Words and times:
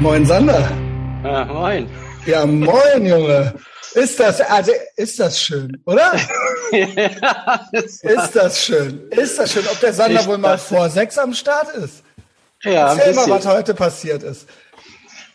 Moin 0.00 0.26
Sander. 0.26 0.70
Ja, 1.24 1.44
moin. 1.46 1.88
Ja, 2.26 2.44
moin, 2.44 3.06
Junge. 3.06 3.54
Ist 3.94 4.20
das, 4.20 4.40
also, 4.42 4.72
ist 4.96 5.18
das 5.18 5.40
schön, 5.40 5.82
oder? 5.86 6.12
ja, 6.72 7.66
das 7.72 8.02
Ist 8.02 8.32
das 8.36 8.62
schön? 8.64 9.08
Ist 9.10 9.38
das 9.38 9.52
schön, 9.52 9.66
ob 9.66 9.80
der 9.80 9.94
Sander 9.94 10.20
Ich 10.20 10.26
wohl 10.26 10.38
mal 10.38 10.58
vor 10.58 10.90
sechs 10.90 11.16
am 11.16 11.32
Start 11.32 11.74
ist? 11.76 12.02
ja, 12.62 12.92
Erzähl 12.92 13.14
mal, 13.14 13.30
was 13.30 13.46
heute 13.46 13.72
passiert 13.74 14.22
ist. 14.22 14.46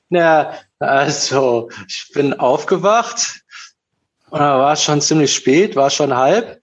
Ja, 0.10 0.54
also, 0.80 1.70
ich 1.88 2.12
bin 2.14 2.34
aufgewacht 2.34 3.42
und 4.30 4.40
da 4.40 4.60
war 4.60 4.74
es 4.74 4.84
schon 4.84 5.02
ziemlich 5.02 5.34
spät, 5.34 5.76
war 5.76 5.90
schon 5.90 6.16
halb. 6.16 6.62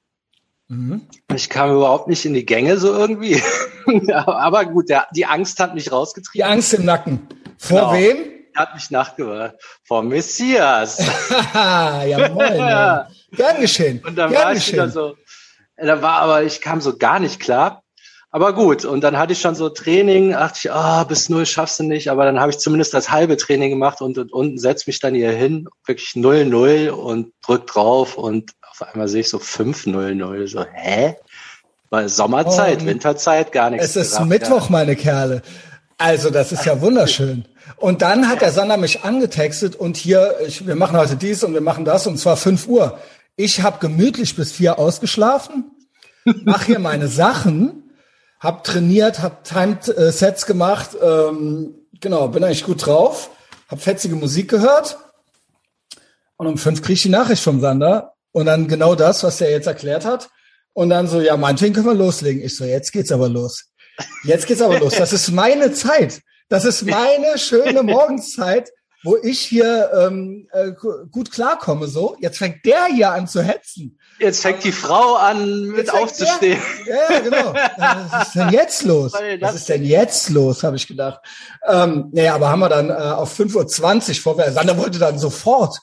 Mhm. 0.69 1.03
Ich 1.35 1.49
kam 1.49 1.75
überhaupt 1.75 2.09
nicht 2.09 2.25
in 2.25 2.35
die 2.35 2.46
Gänge 2.46 2.79
so 2.79 2.93
irgendwie. 2.93 3.43
Aber 4.12 4.67
gut, 4.67 4.89
der, 4.89 5.08
die 5.14 5.26
Angst 5.26 5.58
hat 5.58 5.75
mich 5.75 5.85
Die 5.85 5.90
rausgetrieben. 5.90 6.49
Angst 6.49 6.75
im 6.75 6.85
Nacken. 6.85 7.26
Vor 7.58 7.79
Genau. 7.80 7.93
wem? 7.94 8.17
Hat 8.57 8.75
mich 8.75 8.90
nachgemacht. 8.90 9.54
Vor 9.85 10.03
Messias. 10.03 10.99
Haha, 11.30 12.03
ja, 12.07 12.18
ja. 12.57 13.08
Gern 13.32 13.61
geschehen. 13.61 14.03
Und 14.04 14.16
dann 14.16 14.30
Gern 14.30 14.43
war 14.44 14.53
ich 14.54 14.72
wieder 14.72 14.86
geschehen. 14.86 14.93
so, 14.93 15.16
da 15.76 16.02
war 16.02 16.21
aber, 16.22 16.43
ich 16.43 16.61
kam 16.61 16.80
so 16.80 16.96
gar 16.96 17.21
nicht 17.21 17.39
klar. 17.40 17.82
Aber 18.30 18.52
gut, 18.52 18.85
und 18.85 19.00
dann 19.02 19.16
hatte 19.16 19.32
ich 19.32 19.40
schon 19.40 19.54
so 19.54 19.71
Training, 19.71 20.32
dachte 20.32 20.58
ich, 20.64 20.72
ah, 20.72 21.04
bis 21.04 21.29
null 21.30 21.46
schaffst 21.46 21.79
du 21.79 21.85
nicht, 21.85 22.11
aber 22.11 22.25
dann 22.26 22.39
habe 22.40 22.50
ich 22.50 22.58
zumindest 22.58 22.93
das 22.93 23.11
halbe 23.11 23.36
Training 23.39 23.71
gemacht 23.71 24.02
und, 24.02 24.18
und 24.18 24.32
unten 24.32 24.58
setz 24.58 24.86
mich 24.86 25.00
dann 25.00 25.14
hier 25.14 25.30
hin, 25.32 25.66
wirklich 25.86 26.14
null 26.14 26.44
null 26.44 26.90
und 26.90 27.32
drück 27.46 27.66
drauf 27.66 28.18
und 28.18 28.50
auf 28.71 28.82
einmal 28.82 29.08
sehe 29.08 29.22
ich 29.22 29.30
so 29.30 29.38
fünf 29.38 29.86
null 29.86 30.14
null 30.14 30.46
so, 30.46 30.63
hä? 30.75 31.16
Weil 31.90 32.11
Sommerzeit, 32.11 32.80
Oh, 32.83 32.86
Winterzeit, 32.86 33.50
gar 33.50 33.70
nichts. 33.70 33.86
Es 33.86 33.97
ist 33.97 34.11
gerafft, 34.12 34.28
Mittwoch, 34.28 34.69
meine 34.69 34.94
Kerle. 34.94 35.41
Also, 35.98 36.30
das 36.30 36.52
ist 36.52 36.64
ja 36.64 36.80
wunderschön. 36.80 37.44
Und 37.77 38.02
dann 38.02 38.28
hat 38.28 38.41
der 38.41 38.52
Sander 38.52 38.77
mich 38.77 39.02
angetextet 39.02 39.74
und 39.74 39.96
hier, 39.96 40.36
ich, 40.46 40.64
wir 40.64 40.77
machen 40.77 40.96
heute 40.96 41.16
dies 41.16 41.42
und 41.42 41.55
wir 41.55 41.60
machen 41.60 41.84
das 41.84 42.06
und 42.06 42.18
zwar 42.18 42.36
5 42.36 42.68
Uhr. 42.68 42.98
Ich 43.34 43.62
habe 43.62 43.78
gemütlich 43.80 44.36
bis 44.36 44.52
vier 44.52 44.78
ausgeschlafen, 44.78 45.64
mache 46.44 46.66
hier 46.66 46.78
meine 46.78 47.08
Sachen, 47.08 47.90
hab 48.38 48.62
trainiert, 48.62 49.20
hab 49.20 49.42
Timed 49.42 49.88
äh, 49.88 50.12
Sets 50.12 50.46
gemacht, 50.46 50.90
ähm, 51.02 51.74
genau, 52.00 52.28
bin 52.28 52.44
eigentlich 52.44 52.64
gut 52.64 52.86
drauf, 52.86 53.30
hab 53.68 53.80
fetzige 53.80 54.14
Musik 54.14 54.48
gehört 54.48 54.98
und 56.36 56.46
um 56.46 56.58
fünf 56.58 56.80
krieg 56.80 56.94
ich 56.94 57.02
die 57.02 57.08
Nachricht 57.08 57.42
vom 57.42 57.60
Sander 57.60 58.14
und 58.30 58.46
dann 58.46 58.68
genau 58.68 58.94
das, 58.94 59.24
was 59.24 59.40
er 59.40 59.50
jetzt 59.50 59.66
erklärt 59.66 60.05
hat. 60.05 60.30
Und 60.74 60.90
dann 60.90 61.08
so, 61.08 61.20
ja, 61.20 61.36
meinetwegen 61.36 61.74
können 61.74 61.86
wir 61.86 61.94
loslegen. 61.94 62.40
Ich 62.40 62.56
so, 62.56 62.64
jetzt 62.64 62.92
geht's 62.92 63.10
aber 63.10 63.28
los. 63.28 63.72
Jetzt 64.24 64.46
geht's 64.46 64.62
aber 64.62 64.78
los. 64.78 64.94
Das 64.94 65.12
ist 65.12 65.30
meine 65.30 65.72
Zeit. 65.72 66.20
Das 66.48 66.64
ist 66.64 66.82
meine 66.84 67.36
schöne 67.38 67.82
Morgenszeit, 67.82 68.70
wo 69.05 69.16
ich 69.22 69.40
hier 69.40 69.90
ähm, 69.94 70.48
äh, 70.52 70.72
gu- 70.72 71.06
gut 71.10 71.30
klarkomme. 71.30 71.86
So, 71.88 72.16
jetzt 72.20 72.38
fängt 72.38 72.64
der 72.64 72.86
hier 72.86 73.10
an 73.10 73.28
zu 73.28 73.42
hetzen. 73.42 73.98
Jetzt 74.18 74.42
fängt 74.42 74.64
die 74.64 74.72
Frau 74.72 75.14
an, 75.14 75.62
mit 75.66 75.92
aufzustehen. 75.92 76.58
Der, 76.86 77.10
ja, 77.10 77.20
genau. 77.20 77.55
Was 78.10 78.28
ist 78.28 78.34
denn 78.34 78.48
jetzt 78.50 78.82
los? 78.84 79.12
Was 79.40 79.55
ist 79.55 79.68
denn 79.68 79.84
jetzt 79.84 80.30
los, 80.30 80.64
habe 80.64 80.77
ich 80.77 80.88
gedacht. 80.88 81.20
Ähm, 81.66 82.08
naja, 82.12 82.34
aber 82.34 82.48
haben 82.48 82.60
wir 82.60 82.68
dann 82.68 82.90
äh, 82.90 82.94
auf 82.94 83.38
5.20 83.38 84.08
Uhr 84.08 84.14
vorwärts. 84.22 84.55
Sander 84.55 84.77
wollte 84.78 84.98
dann 84.98 85.18
sofort. 85.18 85.78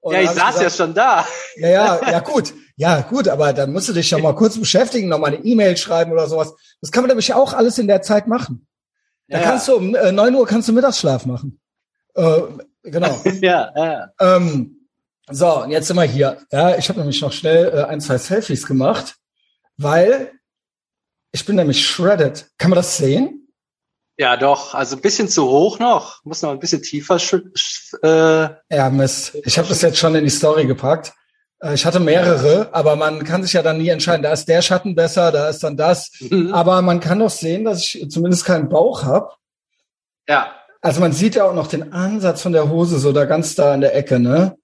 Und 0.00 0.14
Ja, 0.14 0.20
ich 0.22 0.30
saß 0.30 0.38
ja 0.38 0.50
gesagt, 0.64 0.76
schon 0.76 0.94
da. 0.94 1.26
Ja, 1.56 1.68
ja, 1.68 2.10
ja, 2.10 2.20
gut. 2.20 2.54
Ja, 2.80 3.00
gut, 3.00 3.26
aber 3.26 3.52
dann 3.52 3.72
musst 3.72 3.88
du 3.88 3.92
dich 3.92 4.08
ja 4.12 4.18
mal 4.18 4.36
kurz 4.36 4.56
beschäftigen, 4.56 5.08
noch 5.08 5.18
mal 5.18 5.26
eine 5.34 5.44
E-Mail 5.44 5.76
schreiben 5.76 6.12
oder 6.12 6.28
sowas. 6.28 6.54
Das 6.80 6.92
kann 6.92 7.02
man 7.02 7.08
nämlich 7.08 7.34
auch 7.34 7.52
alles 7.52 7.76
in 7.78 7.88
der 7.88 8.02
Zeit 8.02 8.28
machen. 8.28 8.68
Da 9.26 9.38
Ja. 9.38 9.44
kannst 9.44 9.66
du 9.66 9.74
um 9.74 9.96
äh, 9.96 10.12
9 10.12 10.32
Uhr 10.36 10.46
kannst 10.46 10.68
du 10.68 10.72
Mittagsschlaf 10.72 11.26
machen. 11.26 11.60
Äh, 12.14 12.40
genau. 12.84 13.20
Ja, 13.42 13.72
ja. 13.76 14.10
ähm, 14.20 14.86
so, 15.28 15.62
und 15.64 15.70
jetzt 15.72 15.88
sind 15.88 15.96
wir 15.96 16.04
hier. 16.04 16.38
Ja, 16.52 16.76
ich 16.76 16.88
habe 16.88 17.00
nämlich 17.00 17.20
noch 17.20 17.32
schnell 17.32 17.66
äh, 17.68 17.82
ein, 17.84 18.00
zwei 18.00 18.16
Selfies 18.16 18.64
gemacht, 18.64 19.16
weil 19.76 20.30
ich 21.32 21.44
bin 21.44 21.56
nämlich 21.56 21.84
shredded. 21.84 22.46
Kann 22.58 22.70
man 22.70 22.76
das 22.76 22.96
sehen? 22.96 23.48
Ja, 24.16 24.36
doch. 24.36 24.74
Also 24.74 24.94
ein 24.96 25.02
bisschen 25.02 25.28
zu 25.28 25.48
hoch 25.48 25.80
noch. 25.80 26.24
Muss 26.24 26.42
noch 26.42 26.50
ein 26.52 26.60
bisschen 26.60 26.82
tiefer. 26.82 27.16
Äh, 28.02 28.48
Ja, 28.74 28.88
Mist. 28.90 29.36
Ich 29.44 29.58
habe 29.58 29.68
das 29.68 29.82
jetzt 29.82 29.98
schon 29.98 30.14
in 30.14 30.24
die 30.24 30.30
Story 30.30 30.64
gepackt. 30.66 31.12
Äh, 31.60 31.74
Ich 31.74 31.84
hatte 31.86 32.00
mehrere, 32.00 32.68
aber 32.72 32.96
man 32.96 33.24
kann 33.24 33.42
sich 33.42 33.52
ja 33.52 33.62
dann 33.62 33.78
nie 33.78 33.88
entscheiden. 33.88 34.22
Da 34.22 34.32
ist 34.32 34.46
der 34.48 34.62
Schatten 34.62 34.94
besser, 34.94 35.32
da 35.32 35.48
ist 35.48 35.62
dann 35.62 35.76
das. 35.76 36.10
Aber 36.52 36.82
man 36.82 37.00
kann 37.00 37.18
doch 37.18 37.30
sehen, 37.30 37.64
dass 37.64 37.80
ich 37.82 38.06
zumindest 38.10 38.44
keinen 38.44 38.68
Bauch 38.68 39.02
habe. 39.04 39.30
ja. 40.28 40.54
Also 40.80 41.00
man 41.00 41.10
sieht 41.12 41.34
ja 41.34 41.42
auch 41.44 41.54
noch 41.54 41.66
den 41.66 41.92
Ansatz 41.92 42.40
von 42.42 42.52
der 42.52 42.70
Hose, 42.70 43.00
so 43.00 43.10
da 43.10 43.24
ganz 43.24 43.56
da 43.56 43.74
in 43.74 43.80
der 43.80 43.96
Ecke, 43.96 44.20
ne? 44.20 44.54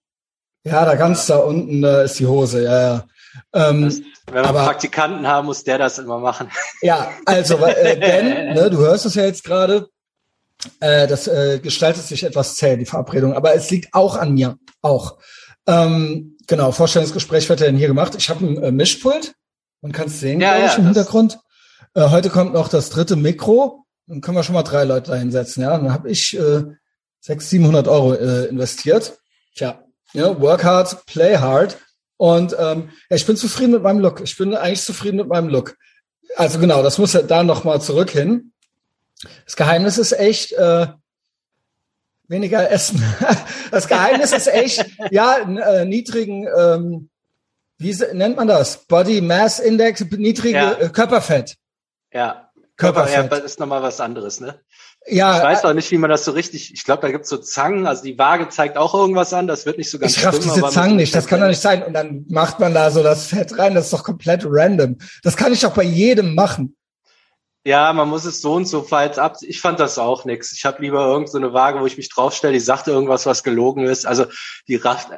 Ja, 0.63 0.85
da 0.85 0.95
ganz 0.95 1.27
da 1.27 1.39
unten 1.39 1.83
äh, 1.83 2.05
ist 2.05 2.21
die 2.21 2.27
Hose, 2.29 2.63
ja, 2.63 2.81
ja. 2.81 3.05
Ähm, 3.53 3.87
Das, 3.87 4.01
wenn 4.27 4.35
wir 4.35 4.45
aber- 4.49 4.63
Praktikanten 4.65 5.27
haben, 5.27 5.47
muss 5.47 5.65
der 5.65 5.79
das 5.79 5.99
immer 5.99 6.21
machen. 6.21 6.49
ja, 6.83 7.11
also, 7.27 7.57
äh, 7.57 7.99
denn, 7.99 8.55
ne, 8.55 8.71
du 8.71 8.79
hörst 8.79 9.07
es 9.07 9.17
ja 9.17 9.25
jetzt 9.25 9.43
gerade, 9.43 9.89
äh, 10.79 11.09
das 11.09 11.27
äh, 11.27 11.59
gestaltet 11.61 12.05
sich 12.05 12.23
etwas 12.23 12.55
zäh, 12.55 12.77
die 12.77 12.87
Verabredung, 12.87 13.35
aber 13.35 13.53
es 13.57 13.69
liegt 13.73 13.93
auch 13.93 14.15
an 14.17 14.35
mir, 14.35 14.57
auch. 14.83 15.19
Ähm, 15.67 16.34
genau, 16.47 16.73
Vorstellungsgespräch 16.73 17.49
wird 17.49 17.61
ja 17.61 17.67
dann 17.67 17.77
hier 17.77 17.89
gemacht. 17.89 18.15
Ich 18.17 18.31
habe 18.31 18.45
ein 18.45 18.63
äh, 18.63 18.73
Mischpult, 18.73 19.35
man 19.81 19.93
kann 19.93 20.07
es 20.07 20.21
sehen, 20.21 20.41
Ja, 20.41 20.55
glaube 20.55 20.67
ich, 20.67 20.73
ja, 20.73 20.79
im 20.79 20.85
Hintergrund. 20.87 21.39
Äh, 21.95 22.09
heute 22.11 22.31
kommt 22.31 22.55
noch 22.55 22.69
das 22.69 22.91
dritte 22.91 23.17
Mikro, 23.17 23.85
dann 24.07 24.21
können 24.21 24.37
wir 24.37 24.43
schon 24.43 24.55
mal 24.55 24.63
drei 24.63 24.85
Leute 24.85 25.11
da 25.13 25.17
hinsetzen, 25.17 25.63
ja. 25.63 25.77
Dann 25.77 25.93
habe 25.93 26.11
ich 26.11 26.37
äh, 26.37 26.65
600, 27.21 27.43
700 27.43 27.89
Euro 27.89 28.15
äh, 28.15 28.47
investiert. 28.47 29.19
Tja, 29.55 29.83
ja, 30.13 30.41
work 30.41 30.65
hard, 30.65 31.07
play 31.07 31.37
hard. 31.37 31.79
Und 32.17 32.55
ähm, 32.59 32.91
ja, 33.11 33.17
ich 33.17 33.27
bin 33.27 33.37
zufrieden 33.37 33.73
mit 33.73 33.83
meinem 33.83 34.01
Look. 34.01 34.21
Ich 34.21 34.37
bin 34.37 34.55
eigentlich 34.55 34.83
zufrieden 34.83 35.17
mit 35.17 35.29
meinem 35.29 35.49
Look. 35.49 35.77
Also 36.37 36.59
genau, 36.59 36.83
das 36.83 36.99
muss 36.99 37.13
ja 37.13 37.23
da 37.23 37.43
noch 37.43 37.65
mal 37.65 37.81
zurück 37.81 38.11
hin. 38.11 38.53
Das 39.45 39.57
Geheimnis 39.57 39.99
ist 39.99 40.13
echt 40.13 40.53
äh, 40.53 40.89
weniger 42.29 42.71
essen. 42.71 43.03
Das 43.71 43.89
Geheimnis 43.89 44.33
ist 44.33 44.47
echt, 44.47 44.87
ja, 45.11 45.39
äh, 45.39 45.85
niedrigen, 45.85 46.47
ähm, 46.57 47.09
wie 47.79 47.93
nennt 48.13 48.37
man 48.37 48.47
das? 48.47 48.85
Body 48.87 49.21
Mass 49.21 49.59
Index, 49.59 50.05
niedrige 50.11 50.57
Ja. 50.57 50.73
äh, 50.75 50.89
Körperfett. 50.91 51.57
Ja. 52.13 52.51
Körper, 52.77 53.01
ja, 53.09 53.21
Körperfett. 53.23 53.33
das 53.33 53.41
ist 53.53 53.61
nochmal 53.61 53.83
was 53.83 54.01
anderes, 54.01 54.41
ne? 54.41 54.61
Ja, 55.07 55.39
Ich 55.39 55.43
weiß 55.45 55.65
auch 55.65 55.75
nicht, 55.75 55.91
wie 55.91 55.99
man 55.99 56.09
das 56.09 56.25
so 56.25 56.31
richtig, 56.31 56.73
ich 56.73 56.85
glaube, 56.85 57.03
da 57.03 57.11
gibt's 57.11 57.29
so 57.29 57.37
Zangen, 57.37 57.87
also 57.87 58.03
die 58.05 58.17
Waage 58.17 58.49
zeigt 58.49 58.77
auch 58.77 58.95
irgendwas 58.95 59.33
an, 59.35 59.47
das 59.47 59.67
wird 59.67 59.77
nicht 59.79 59.91
so 59.91 59.99
ganz 59.99 60.13
Ich 60.13 60.19
stimmen, 60.21 60.41
diese 60.41 60.63
Zangen 60.71 60.97
nicht, 60.97 61.15
das 61.15 61.27
kann 61.27 61.41
doch 61.41 61.49
nicht 61.49 61.61
sein. 61.61 61.83
Und 61.83 61.93
dann 61.95 62.25
macht 62.29 62.61
man 62.61 62.73
da 62.75 62.91
so 62.91 63.03
das 63.03 63.27
Fett 63.27 63.59
rein, 63.59 63.75
das 63.75 63.87
ist 63.87 63.93
doch 63.93 64.05
komplett 64.05 64.43
random. 64.47 64.97
Das 65.23 65.37
kann 65.37 65.53
ich 65.53 65.61
doch 65.61 65.75
bei 65.75 65.83
jedem 65.83 66.35
machen. 66.35 66.77
Ja, 67.65 67.93
man 67.95 68.09
muss 68.09 68.27
es 68.27 68.43
so 68.43 68.55
und 68.55 68.67
so 68.67 68.83
falls 68.83 69.19
ab. 69.19 69.39
Ich 69.41 69.61
fand 69.61 69.81
das 69.81 69.99
auch 69.99 70.27
nix. 70.27 70.53
Ich 70.53 70.67
habe 70.67 70.83
lieber 70.83 71.07
irgend 71.07 71.31
so 71.31 71.39
eine 71.39 71.55
Waage, 71.55 71.81
wo 71.81 71.87
ich 71.87 71.97
mich 71.97 72.11
draufstelle, 72.11 72.53
die 72.53 72.61
sagt 72.61 72.89
irgendwas, 72.89 73.25
was 73.25 73.43
gelogen 73.43 73.87
ist. 73.87 74.07
Also 74.07 74.27
die 74.69 74.77
rafft, 74.77 75.09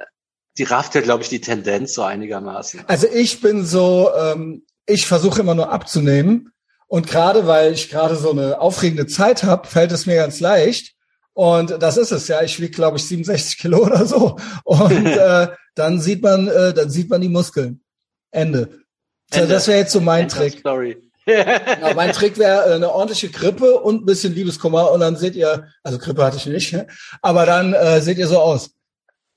die 0.57 0.62
rafft 0.62 0.95
ja, 0.95 1.01
glaube 1.01 1.25
ich, 1.25 1.29
die 1.29 1.41
Tendenz 1.41 1.95
so 1.95 2.03
einigermaßen. 2.03 2.84
Also 2.87 3.09
ich 3.12 3.41
bin 3.41 3.67
so, 3.67 4.11
ähm, 4.17 4.65
ich 4.87 5.07
versuche 5.07 5.41
immer 5.41 5.57
nur 5.57 5.73
abzunehmen. 5.73 6.53
Und 6.87 7.09
gerade 7.09 7.49
weil 7.49 7.73
ich 7.73 7.91
gerade 7.91 8.15
so 8.15 8.31
eine 8.31 8.61
aufregende 8.61 9.09
Zeit 9.09 9.43
habe, 9.43 9.67
fällt 9.67 9.91
es 9.91 10.07
mir 10.07 10.15
ganz 10.15 10.39
leicht. 10.39 10.95
Und 11.33 11.83
das 11.83 11.97
ist 11.97 12.13
es 12.13 12.28
ja. 12.28 12.43
Ich 12.43 12.61
wiege, 12.61 12.73
glaube 12.73 12.97
ich, 12.97 13.09
67 13.09 13.59
Kilo 13.59 13.84
oder 13.84 14.07
so. 14.07 14.39
Und 14.63 15.07
äh, 15.07 15.49
dann 15.75 16.01
sieht 16.01 16.23
man, 16.23 16.47
äh, 16.47 16.73
dann 16.73 16.91
sieht 16.91 17.11
man 17.11 17.21
die 17.21 17.28
Muskeln. 17.28 17.83
Ende. 18.31 18.84
Ende. 19.33 19.49
Das 19.49 19.67
wäre 19.67 19.81
jetzt 19.81 19.93
so 19.93 20.01
mein 20.01 20.23
End 20.23 20.33
Trick. 20.33 20.61
Story. 20.61 21.06
Ja, 21.27 21.93
mein 21.95 22.13
Trick 22.13 22.39
wäre 22.39 22.71
äh, 22.71 22.75
eine 22.75 22.93
ordentliche 22.93 23.28
Grippe 23.28 23.81
und 23.81 24.03
ein 24.03 24.07
bisschen 24.07 24.34
Liebeskummer 24.34 24.93
und 24.93 25.01
dann 25.01 25.17
seht 25.17 25.34
ihr, 25.34 25.67
also 25.83 25.99
Grippe 25.99 26.25
hatte 26.25 26.37
ich 26.37 26.47
nicht, 26.47 26.77
aber 27.21 27.47
dann 27.47 27.73
äh, 27.73 28.01
seht 28.01 28.19
ihr 28.19 28.28
so 28.28 28.39
aus. 28.39 28.76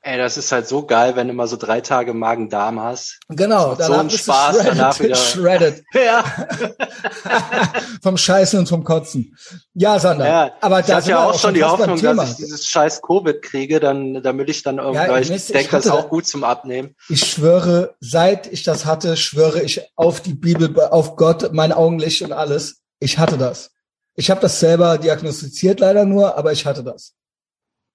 Ey, 0.01 0.17
das 0.17 0.37
ist 0.37 0.51
halt 0.53 0.65
so 0.65 0.85
geil, 0.85 1.17
wenn 1.17 1.27
du 1.27 1.33
mal 1.33 1.47
so 1.47 1.57
drei 1.57 1.81
Tage 1.81 2.13
Magen-Darm 2.13 2.79
hast. 2.79 3.19
Genau, 3.27 3.69
macht 3.69 3.83
so 3.83 3.91
einen 3.93 4.09
Spaß, 4.09 4.55
shredded, 4.55 4.71
danach 4.71 4.99
wieder- 5.01 5.15
shredded 5.15 5.83
Ja, 5.93 6.23
vom 8.01 8.15
Scheißen 8.17 8.59
und 8.59 8.69
vom 8.69 8.83
Kotzen. 8.85 9.35
Ja, 9.73 9.99
Sander, 9.99 10.25
ja. 10.27 10.51
aber 10.61 10.79
ich 10.79 10.85
da 10.85 10.95
hatte 10.95 11.09
ja 11.09 11.25
auch 11.25 11.37
schon 11.37 11.53
die 11.53 11.63
Hoffnung, 11.63 11.97
Thema. 11.97 12.21
dass 12.23 12.31
ich 12.31 12.37
dieses 12.37 12.65
scheiß 12.65 13.01
Covid 13.01 13.41
kriege, 13.41 13.81
dann, 13.81 14.23
damit 14.23 14.49
ich 14.49 14.63
dann 14.63 14.77
irgendwie, 14.77 14.95
Ja, 14.95 15.17
ich 15.17 15.27
denke, 15.47 15.71
das 15.71 15.85
ist 15.85 15.91
auch 15.91 16.07
gut 16.09 16.25
zum 16.25 16.45
Abnehmen. 16.45 16.95
Ich 17.09 17.25
schwöre, 17.25 17.95
seit 17.99 18.47
ich 18.47 18.63
das 18.63 18.85
hatte, 18.85 19.17
schwöre 19.17 19.61
ich 19.61 19.81
auf 19.97 20.21
die 20.21 20.33
Bibel, 20.33 20.73
auf 20.79 21.17
Gott, 21.17 21.51
mein 21.51 21.73
Augenlicht 21.73 22.21
und 22.21 22.31
alles. 22.31 22.81
Ich 22.99 23.17
hatte 23.17 23.37
das. 23.37 23.71
Ich 24.15 24.29
habe 24.29 24.41
das 24.41 24.59
selber 24.59 24.97
diagnostiziert 24.97 25.79
leider 25.81 26.05
nur, 26.05 26.37
aber 26.37 26.51
ich 26.53 26.65
hatte 26.65 26.83
das. 26.83 27.13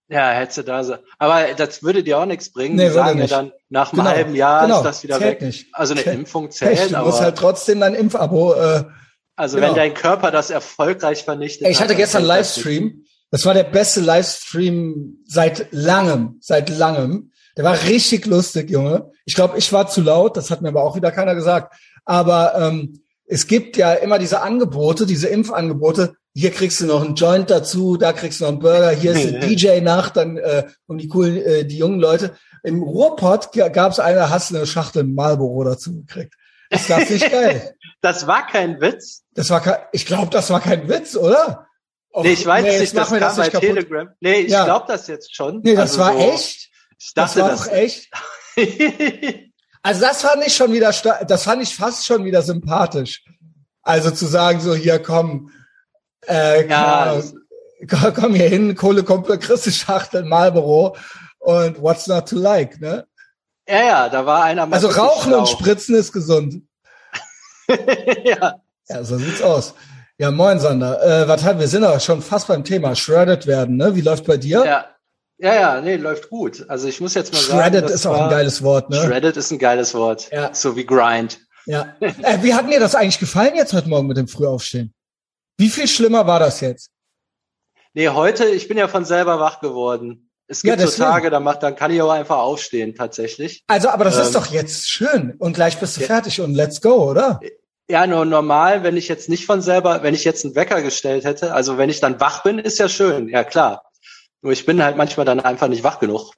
Ja, 0.09 0.31
hättest 0.33 0.59
du 0.59 0.63
da 0.63 0.85
so. 0.85 0.97
Aber 1.19 1.55
das 1.57 1.83
würde 1.83 2.03
dir 2.03 2.19
auch 2.19 2.27
nichts 2.27 2.53
bringen. 2.53 2.77
Nee, 2.77 2.89
Die 2.89 2.93
sagen 2.95 3.19
ja 3.19 3.27
dann, 3.27 3.53
nach 3.71 3.93
einem 3.93 4.03
Genau, 4.05 4.11
halben 4.15 4.35
Jahr 4.35 4.63
genau, 4.67 4.77
ist 4.79 4.85
das 4.85 5.03
wieder 5.03 5.19
weg. 5.21 5.41
nicht. 5.41 5.69
Also 5.73 5.95
eine 5.95 6.03
Zählt- 6.03 6.17
Impfung 6.19 6.49
Pech, 6.49 6.57
zählt, 6.57 6.91
du 6.93 6.97
aber 6.99 7.07
musst 7.07 7.21
halt 7.23 7.37
trotzdem 7.39 7.81
dein 7.81 7.95
Impfabo. 7.95 8.53
Äh, 8.55 8.85
also 9.37 9.57
genau. 9.57 9.69
wenn 9.69 9.75
dein 9.77 9.95
Körper 9.95 10.31
das 10.31 10.51
erfolgreich 10.51 11.25
vernichtet 11.25 11.67
ich 11.69 11.79
hat, 11.79 11.85
hatte 11.85 11.97
gestern. 11.97 12.25
Livestream 12.25 13.05
Das 13.31 13.47
war 13.47 13.55
der 13.55 13.65
beste 13.65 14.01
Livestream 14.01 15.19
seit 15.27 15.69
langem, 15.73 16.37
seit 16.41 16.69
langem. 16.69 17.31
Der 17.57 17.65
war 17.65 17.83
richtig 17.85 18.27
lustig, 18.27 18.71
Junge. 18.71 19.11
Ich 19.25 19.35
glaube, 19.35 19.57
ich 19.59 19.73
war 19.73 19.89
zu 19.89 20.03
laut, 20.03 20.37
das 20.37 20.51
hat 20.51 20.61
mir 20.61 20.69
aber 20.69 20.83
auch 20.85 20.97
wieder 20.97 21.11
keiner 21.13 21.35
gesagt. 21.35 21.75
Aber 22.05 22.55
ähm, 22.57 23.01
es 23.27 23.47
gibt 23.47 23.77
ja 23.77 23.95
immer 23.95 24.19
diese 24.19 24.43
Angebote, 24.43 25.07
diese 25.07 25.29
Impfangebote. 25.29 26.15
Hier 26.37 26.51
kriegst 26.51 26.81
du 26.81 26.87
noch 26.87 27.05
einen 27.05 27.15
Joint 27.15 27.49
dazu, 27.49 27.97
da 27.97 28.13
kriegst 28.13 28.41
du 28.41 28.45
noch 28.45 28.51
einen 28.51 28.59
Burger, 28.59 28.91
hier 28.91 29.13
ist 29.13 29.27
eine 29.27 29.39
DJ-Nacht, 29.47 30.17
dann 30.17 30.37
äh, 30.37 30.65
um 30.87 30.99
die 30.99 31.07
coolen, 31.07 31.37
äh, 31.37 31.65
die 31.65 31.79
jungen 31.79 32.01
Leute. 32.01 32.35
Im 32.65 32.83
Ruhrpott 32.83 33.53
gab 33.53 33.93
es 33.93 34.01
eine, 34.01 34.31
hast 34.31 34.51
du 34.51 34.57
eine 34.57 34.67
Schachtel 34.67 35.05
Marlboro 35.05 35.63
dazu 35.63 35.95
gekriegt. 35.95 36.35
Das 36.71 36.91
war 36.91 36.99
nicht 36.99 37.31
geil. 37.31 37.77
Das 38.01 38.27
war 38.27 38.47
kein 38.47 38.81
Witz. 38.81 39.23
Das 39.35 39.51
war 39.51 39.61
kein, 39.61 39.77
ich 39.93 40.07
glaube, 40.07 40.31
das 40.31 40.51
war 40.51 40.61
kein 40.61 40.89
Witz, 40.89 41.15
oder? 41.15 41.69
Och, 42.13 42.25
nee, 42.25 42.33
ich 42.33 42.47
weiß 42.47 42.63
nee, 42.65 42.81
nicht, 42.81 42.97
das 42.97 43.09
kam 43.09 43.21
das 43.21 43.37
bei 43.37 43.49
kaputt. 43.49 43.69
Telegram. 43.69 44.09
Nee, 44.21 44.41
ich 44.41 44.53
ja. 44.53 44.65
glaube 44.65 44.87
das 44.89 45.07
jetzt 45.07 45.35
schon. 45.35 45.61
Nee, 45.63 45.75
das 45.75 45.99
also 45.99 46.01
war 46.01 46.13
so, 46.13 46.19
echt. 46.19 46.71
Ich 46.99 47.15
dachte, 47.15 47.39
das 47.39 47.49
war 47.49 47.57
doch 47.57 47.73
echt. 47.73 48.11
also 49.83 50.01
das 50.01 50.23
fand 50.23 50.47
ich 50.47 50.55
schon 50.57 50.73
wieder, 50.73 50.93
das 51.27 51.43
fand 51.45 51.63
ich 51.63 51.75
fast 51.75 52.07
schon 52.07 52.25
wieder 52.25 52.43
sympathisch. 52.43 53.25
Also 53.83 54.11
zu 54.11 54.27
sagen 54.27 54.61
so, 54.61 54.75
hier 54.75 54.99
komm, 54.99 55.51
äh, 56.29 56.69
ja, 56.69 57.21
komm, 57.89 58.15
komm 58.15 58.35
hier 58.35 58.49
hin, 58.49 58.75
Kohle 58.75 59.03
kommt, 59.03 59.29
du 59.29 59.71
Schachtel 59.71 60.25
Marlboro 60.25 60.97
und 61.39 61.81
what's 61.81 62.07
not 62.07 62.29
to 62.29 62.37
like, 62.37 62.81
ne? 62.81 63.07
Ja, 63.69 63.83
ja, 63.83 64.09
da 64.09 64.27
war 64.27 64.45
einer 64.45 64.67
mal 64.67 64.77
Also 64.77 64.89
Rauchen 64.89 65.33
und 65.33 65.49
Spritzen 65.49 65.95
ist 65.95 66.13
gesund. 66.13 66.63
ja. 68.25 68.61
Ja, 68.89 69.05
so 69.05 69.17
sieht's 69.17 69.43
aus. 69.43 69.75
Ja, 70.19 70.31
moin 70.31 70.61
Sander. 70.61 71.03
Äh, 71.03 71.29
was 71.29 71.43
haben 71.45 71.59
wir 71.59 71.69
sind 71.69 71.85
aber 71.85 71.99
schon 71.99 72.23
fast 72.23 72.49
beim 72.49 72.63
Thema 72.63 72.95
shredded 72.95 73.47
werden, 73.47 73.77
ne? 73.77 73.97
Wie 73.97 74.03
läuft 74.03 74.27
bei 74.27 74.37
dir? 74.37 74.65
Ja. 74.65 74.87
Ja, 75.39 75.55
ja, 75.55 75.81
nee, 75.81 75.97
läuft 75.97 76.31
gut. 76.31 76.65
Also 76.69 76.87
ich 76.87 77.01
muss 77.01 77.15
jetzt 77.15 77.33
mal 77.33 77.41
shredded 77.41 77.51
sagen, 77.51 77.73
shredded 77.73 77.91
ist 77.91 78.07
auch 78.07 78.23
ein 78.23 78.31
geiles 78.31 78.63
Wort, 78.63 78.91
ne? 78.91 78.97
Shredded 79.03 79.37
ist 79.37 79.51
ein 79.51 79.59
geiles 79.59 79.93
Wort. 79.95 80.31
Ja. 80.31 80.55
So 80.55 80.77
wie 80.77 80.87
grind. 80.87 81.41
Ja. 81.67 81.95
Äh, 82.01 82.43
wie 82.43 82.55
hat 82.55 82.69
mir 82.69 82.79
das 82.79 82.95
eigentlich 82.95 83.19
gefallen 83.19 83.57
jetzt 83.57 83.73
heute 83.73 83.89
Morgen 83.89 84.07
mit 84.07 84.17
dem 84.17 84.29
Frühaufstehen? 84.29 84.95
Wie 85.57 85.69
viel 85.69 85.89
schlimmer 85.89 86.27
war 86.27 86.41
das 86.41 86.61
jetzt? 86.61 86.91
Nee, 87.93 88.09
heute, 88.09 88.47
ich 88.47 88.67
bin 88.67 88.77
ja 88.77 88.89
von 88.89 89.05
selber 89.05 89.39
wach 89.39 89.61
geworden. 89.61 90.31
Es 90.47 90.63
gibt 90.63 90.79
ja, 90.79 90.87
so 90.87 91.03
Tage, 91.03 91.31
da 91.31 91.41
macht, 91.41 91.63
dann 91.63 91.75
kann 91.75 91.91
ich 91.91 92.03
auch 92.03 92.11
einfach 92.11 92.39
aufstehen, 92.39 92.95
tatsächlich. 92.95 93.63
Also, 93.67 93.89
aber 93.89 94.05
das 94.05 94.17
ähm, 94.17 94.23
ist 94.23 94.35
doch 94.35 94.47
jetzt 94.47 94.91
schön. 94.91 95.35
Und 95.39 95.55
gleich 95.55 95.79
bist 95.79 95.97
du 95.97 96.03
ja, 96.03 96.07
fertig 96.07 96.41
und 96.41 96.55
let's 96.55 96.81
go, 96.81 97.11
oder? 97.11 97.41
Ja, 97.89 98.07
nur 98.07 98.25
normal, 98.25 98.83
wenn 98.83 98.97
ich 98.97 99.09
jetzt 99.09 99.29
nicht 99.29 99.47
von 99.47 99.63
selber, 99.63 100.03
wenn 100.03 100.15
ich 100.15 100.25
jetzt 100.25 100.45
einen 100.45 100.55
Wecker 100.55 100.83
gestellt 100.83 101.25
hätte, 101.25 101.55
also 101.55 101.79
wenn 101.79 101.89
ich 101.89 102.01
dann 102.01 102.21
wach 102.21 102.43
bin, 102.43 102.59
ist 102.59 102.79
ja 102.79 102.89
schön, 102.89 103.29
ja 103.29 103.45
klar. 103.45 103.85
Nur 104.43 104.53
ich 104.53 104.67
bin 104.67 104.83
halt 104.83 104.97
manchmal 104.97 105.25
dann 105.25 105.41
einfach 105.41 105.69
nicht 105.69 105.85
wach 105.85 105.99
genug, 105.99 106.33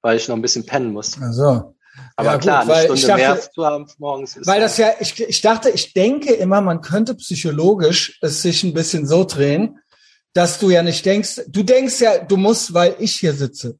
weil 0.00 0.16
ich 0.16 0.28
noch 0.28 0.36
ein 0.36 0.42
bisschen 0.42 0.64
pennen 0.64 0.92
muss. 0.92 1.20
Also. 1.20 1.74
Aber 2.16 2.32
ja, 2.32 2.38
klar, 2.38 2.66
gut, 2.66 2.74
eine 2.74 2.96
Stunde 2.96 3.06
dachte, 3.06 3.16
mehr 3.16 3.52
zu 3.52 3.64
haben 3.64 3.86
morgens 3.98 4.36
ist. 4.36 4.46
Weil 4.46 4.60
das 4.60 4.76
ja, 4.76 4.92
ich, 5.00 5.20
ich 5.20 5.40
dachte, 5.40 5.70
ich 5.70 5.92
denke 5.92 6.32
immer, 6.32 6.60
man 6.60 6.80
könnte 6.80 7.14
psychologisch 7.14 8.18
es 8.20 8.42
sich 8.42 8.62
ein 8.62 8.74
bisschen 8.74 9.06
so 9.06 9.24
drehen, 9.24 9.78
dass 10.32 10.58
du 10.58 10.70
ja 10.70 10.82
nicht 10.82 11.04
denkst, 11.04 11.42
du 11.48 11.62
denkst 11.62 12.00
ja, 12.00 12.18
du 12.18 12.36
musst, 12.36 12.74
weil 12.74 12.94
ich 12.98 13.16
hier 13.16 13.32
sitze. 13.32 13.78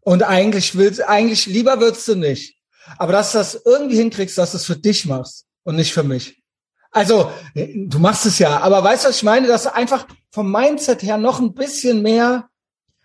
Und 0.00 0.22
eigentlich 0.22 0.76
willst, 0.76 1.02
eigentlich 1.02 1.46
lieber 1.46 1.80
würdest 1.80 2.08
du 2.08 2.14
nicht. 2.14 2.56
Aber 2.98 3.12
dass 3.12 3.32
du 3.32 3.38
das 3.38 3.60
irgendwie 3.64 3.96
hinkriegst, 3.96 4.38
dass 4.38 4.52
du 4.52 4.58
es 4.58 4.64
für 4.64 4.76
dich 4.76 5.04
machst 5.06 5.46
und 5.64 5.76
nicht 5.76 5.92
für 5.92 6.04
mich. 6.04 6.42
Also, 6.92 7.30
du 7.54 7.98
machst 7.98 8.24
es 8.24 8.38
ja, 8.38 8.60
aber 8.60 8.82
weißt 8.82 9.04
du, 9.04 9.08
was 9.08 9.16
ich 9.16 9.22
meine? 9.22 9.48
Dass 9.48 9.64
du 9.64 9.74
einfach 9.74 10.06
vom 10.30 10.50
Mindset 10.50 11.02
her 11.02 11.18
noch 11.18 11.40
ein 11.40 11.52
bisschen 11.52 12.02
mehr, 12.02 12.48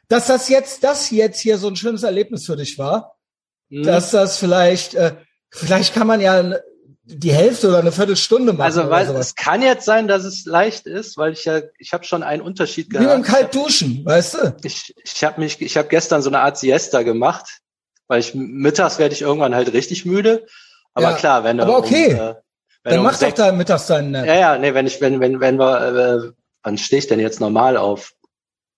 dass 0.08 0.28
das 0.28 0.50
jetzt, 0.50 0.84
das 0.84 1.10
jetzt 1.10 1.40
hier 1.40 1.58
so 1.58 1.68
ein 1.68 1.76
schönes 1.76 2.04
Erlebnis 2.04 2.46
für 2.46 2.56
dich 2.56 2.78
war, 2.78 3.18
mhm. 3.72 3.84
dass 3.84 4.12
das 4.12 4.38
vielleicht, 4.38 4.94
äh, 4.94 5.16
vielleicht 5.50 5.96
kann 5.96 6.06
man 6.06 6.22
ja 6.22 6.60
die 7.04 7.34
Hälfte 7.34 7.68
oder 7.70 7.80
eine 7.80 7.92
Viertelstunde 7.92 8.54
machen. 8.54 8.62
Also 8.62 8.90
weil 8.90 9.08
es 9.16 9.36
kann 9.36 9.62
jetzt 9.62 9.86
sein, 9.86 10.08
dass 10.08 10.24
es 10.24 10.46
leicht 10.46 10.86
ist, 10.86 11.18
weil 11.18 11.34
ich 11.34 11.46
ja, 11.46 11.62
ich 11.78 11.94
habe 11.94 12.04
schon 12.04 12.24
einen 12.24 12.42
Unterschied 12.42 12.90
gehabt. 12.90 13.06
Wie 13.06 13.12
beim 13.12 13.24
kalt 13.24 13.54
duschen, 13.56 14.06
weißt 14.06 14.34
du? 14.36 14.56
Ich, 14.64 14.94
ich 15.04 15.24
habe 15.24 15.42
mich, 15.42 15.60
ich 15.62 15.78
habe 15.78 15.88
gestern 15.88 16.22
so 16.22 16.30
eine 16.30 16.40
Art 16.40 16.58
Siesta 16.58 17.02
gemacht, 17.02 17.60
weil 18.08 18.20
ich 18.20 18.34
mittags 18.36 19.00
werde 19.00 19.16
ich 19.16 19.22
irgendwann 19.22 19.56
halt 19.56 19.74
richtig 19.74 20.06
müde. 20.06 20.46
Aber 20.94 21.12
ja, 21.12 21.16
klar, 21.16 21.44
wenn 21.44 21.58
du 21.58 21.64
aber 21.64 21.78
okay. 21.78 22.14
Um, 22.14 22.20
äh, 22.20 22.36
wenn 22.84 22.96
dann 22.96 23.04
mach 23.04 23.20
doch 23.20 23.32
da 23.32 23.52
mittags 23.52 23.88
deinen 23.88 24.12
Nap. 24.12 24.26
Ja, 24.26 24.36
ja, 24.36 24.58
nee, 24.58 24.74
wenn 24.74 24.88
ich, 24.88 25.02
wenn, 25.02 25.20
wenn, 25.20 25.40
wenn 25.40 25.60
wir, 25.60 25.82
äh, 25.82 26.32
wann 26.64 26.78
stehe 26.78 27.00
ich 27.00 27.08
denn 27.08 27.20
jetzt 27.20 27.40
normal 27.40 27.78
auf? 27.78 28.14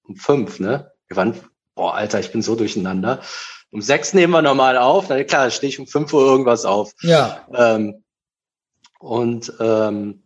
Um 0.05 0.17
fünf, 0.17 0.59
ne? 0.59 0.91
Wir 1.07 1.17
waren, 1.17 1.39
boah, 1.75 1.95
Alter, 1.95 2.19
ich 2.19 2.31
bin 2.31 2.41
so 2.41 2.55
durcheinander. 2.55 3.21
Um 3.73 3.81
sechs 3.81 4.13
nehmen 4.13 4.31
wir 4.31 4.43
normal 4.43 4.77
auf, 4.77 5.07
dann 5.07 5.25
klar, 5.25 5.49
stehe 5.49 5.69
ich 5.69 5.79
um 5.79 5.87
fünf 5.87 6.13
Uhr 6.13 6.23
irgendwas 6.23 6.63
auf. 6.63 6.93
Ja. 7.01 7.41
Ähm, 7.55 8.03
und 8.99 9.51
ähm, 9.59 10.21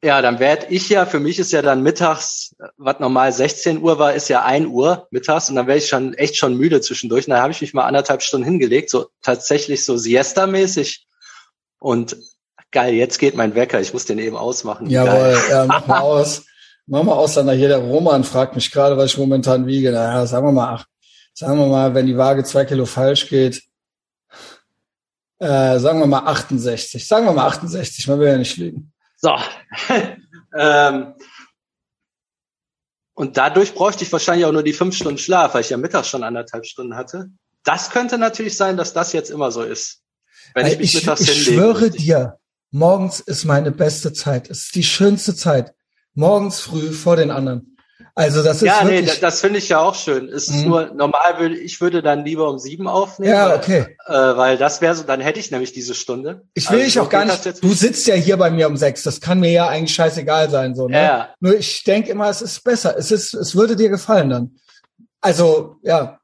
ja, 0.00 0.22
dann 0.22 0.38
werde 0.38 0.66
ich 0.70 0.88
ja, 0.88 1.06
für 1.06 1.18
mich 1.18 1.40
ist 1.40 1.50
ja 1.50 1.60
dann 1.60 1.82
mittags, 1.82 2.54
was 2.76 3.00
normal 3.00 3.32
16 3.32 3.82
Uhr 3.82 3.98
war, 3.98 4.14
ist 4.14 4.28
ja 4.28 4.44
1 4.44 4.68
Uhr 4.68 5.08
mittags 5.10 5.50
und 5.50 5.56
dann 5.56 5.66
wäre 5.66 5.78
ich 5.78 5.88
schon 5.88 6.14
echt 6.14 6.36
schon 6.36 6.56
müde 6.56 6.80
zwischendurch. 6.82 7.26
Und 7.26 7.32
dann 7.32 7.42
habe 7.42 7.52
ich 7.52 7.60
mich 7.60 7.74
mal 7.74 7.84
anderthalb 7.84 8.22
Stunden 8.22 8.46
hingelegt, 8.46 8.88
so 8.88 9.08
tatsächlich 9.20 9.84
so 9.84 9.96
Siesta-mäßig. 9.96 11.04
Und 11.80 12.16
geil, 12.70 12.94
jetzt 12.94 13.18
geht 13.18 13.34
mein 13.34 13.56
Wecker, 13.56 13.80
ich 13.80 13.92
muss 13.92 14.04
den 14.04 14.20
eben 14.20 14.36
ausmachen. 14.36 14.88
Jawohl, 14.88 15.36
ja, 15.50 15.66
mach 15.66 15.84
mal 15.88 15.98
aus. 15.98 16.44
Mach 16.86 17.02
mal 17.02 17.14
aus, 17.14 17.34
dann 17.34 17.50
hier 17.50 17.68
der 17.68 17.78
Roman 17.78 18.22
fragt 18.22 18.54
mich 18.54 18.70
gerade, 18.70 18.96
was 18.96 19.12
ich 19.12 19.18
momentan 19.18 19.66
wiege. 19.66 19.90
Naja, 19.90 20.26
sagen 20.26 20.46
wir 20.46 20.52
mal, 20.52 20.74
ach, 20.74 20.86
sagen 21.40 21.58
wir 21.58 21.66
mal, 21.66 21.94
wenn 21.94 22.06
die 22.06 22.18
Waage 22.18 22.44
zwei 22.44 22.66
Kilo 22.66 22.84
falsch 22.84 23.28
geht, 23.28 23.62
äh, 25.38 25.78
sagen 25.78 25.98
wir 25.98 26.06
mal 26.06 26.26
68. 26.26 27.08
Sagen 27.08 27.24
wir 27.24 27.32
mal 27.32 27.46
68, 27.46 28.06
man 28.08 28.20
will 28.20 28.28
ja 28.28 28.36
nicht 28.36 28.54
fliegen. 28.54 28.92
So. 29.16 29.34
ähm, 30.58 31.14
und 33.14 33.38
dadurch 33.38 33.74
bräuchte 33.74 34.04
ich 34.04 34.12
wahrscheinlich 34.12 34.44
auch 34.44 34.52
nur 34.52 34.62
die 34.62 34.74
fünf 34.74 34.94
Stunden 34.94 35.16
Schlaf, 35.16 35.54
weil 35.54 35.62
ich 35.62 35.70
ja 35.70 35.78
mittags 35.78 36.08
schon 36.08 36.24
anderthalb 36.24 36.66
Stunden 36.66 36.94
hatte. 36.94 37.30
Das 37.64 37.88
könnte 37.88 38.18
natürlich 38.18 38.58
sein, 38.58 38.76
dass 38.76 38.92
das 38.92 39.14
jetzt 39.14 39.30
immer 39.30 39.50
so 39.50 39.62
ist. 39.62 40.02
Wenn 40.52 40.66
ich 40.66 40.78
mich 40.78 40.94
ich, 40.94 41.00
mittags 41.00 41.22
Ich 41.22 41.44
schwöre 41.44 41.80
richtig. 41.80 42.02
dir, 42.02 42.38
morgens 42.70 43.20
ist 43.20 43.46
meine 43.46 43.70
beste 43.70 44.12
Zeit. 44.12 44.50
Es 44.50 44.64
ist 44.64 44.74
die 44.74 44.84
schönste 44.84 45.34
Zeit. 45.34 45.72
Morgens 46.12 46.60
früh 46.60 46.92
vor 46.92 47.16
den 47.16 47.30
anderen. 47.30 47.78
Also 48.14 48.42
das 48.42 48.56
ist 48.56 48.62
ja 48.62 48.84
nee, 48.84 49.02
das, 49.02 49.20
das 49.20 49.40
finde 49.40 49.58
ich 49.58 49.68
ja 49.68 49.80
auch 49.80 49.94
schön. 49.94 50.28
Ist 50.28 50.50
mhm. 50.50 50.68
nur 50.68 50.86
normal 50.94 51.38
würde 51.38 51.56
ich 51.56 51.80
würde 51.80 52.02
dann 52.02 52.24
lieber 52.24 52.50
um 52.50 52.58
sieben 52.58 52.88
aufnehmen. 52.88 53.32
Ja, 53.32 53.54
okay. 53.54 53.96
Weil, 54.06 54.16
äh, 54.16 54.36
weil 54.36 54.58
das 54.58 54.80
wäre 54.80 54.94
so, 54.94 55.04
dann 55.04 55.20
hätte 55.20 55.40
ich 55.40 55.50
nämlich 55.50 55.72
diese 55.72 55.94
Stunde. 55.94 56.42
Ich 56.54 56.70
will 56.70 56.78
also 56.78 56.86
dich 56.86 57.00
auch 57.00 57.08
gar 57.08 57.24
nicht. 57.24 57.62
Du 57.62 57.72
sitzt 57.72 58.06
ja 58.06 58.14
hier 58.14 58.36
bei 58.36 58.50
mir 58.50 58.66
um 58.66 58.76
sechs. 58.76 59.02
Das 59.02 59.20
kann 59.20 59.40
mir 59.40 59.50
ja 59.50 59.68
eigentlich 59.68 59.94
scheißegal 59.94 60.50
sein 60.50 60.74
so. 60.74 60.88
Ne? 60.88 61.02
Ja. 61.02 61.34
Nur 61.40 61.56
ich 61.56 61.84
denke 61.84 62.10
immer, 62.10 62.28
es 62.28 62.42
ist 62.42 62.62
besser. 62.64 62.96
Es 62.96 63.10
ist, 63.10 63.34
es 63.34 63.54
würde 63.54 63.76
dir 63.76 63.88
gefallen 63.88 64.30
dann. 64.30 64.56
Also 65.20 65.76
ja. 65.82 66.18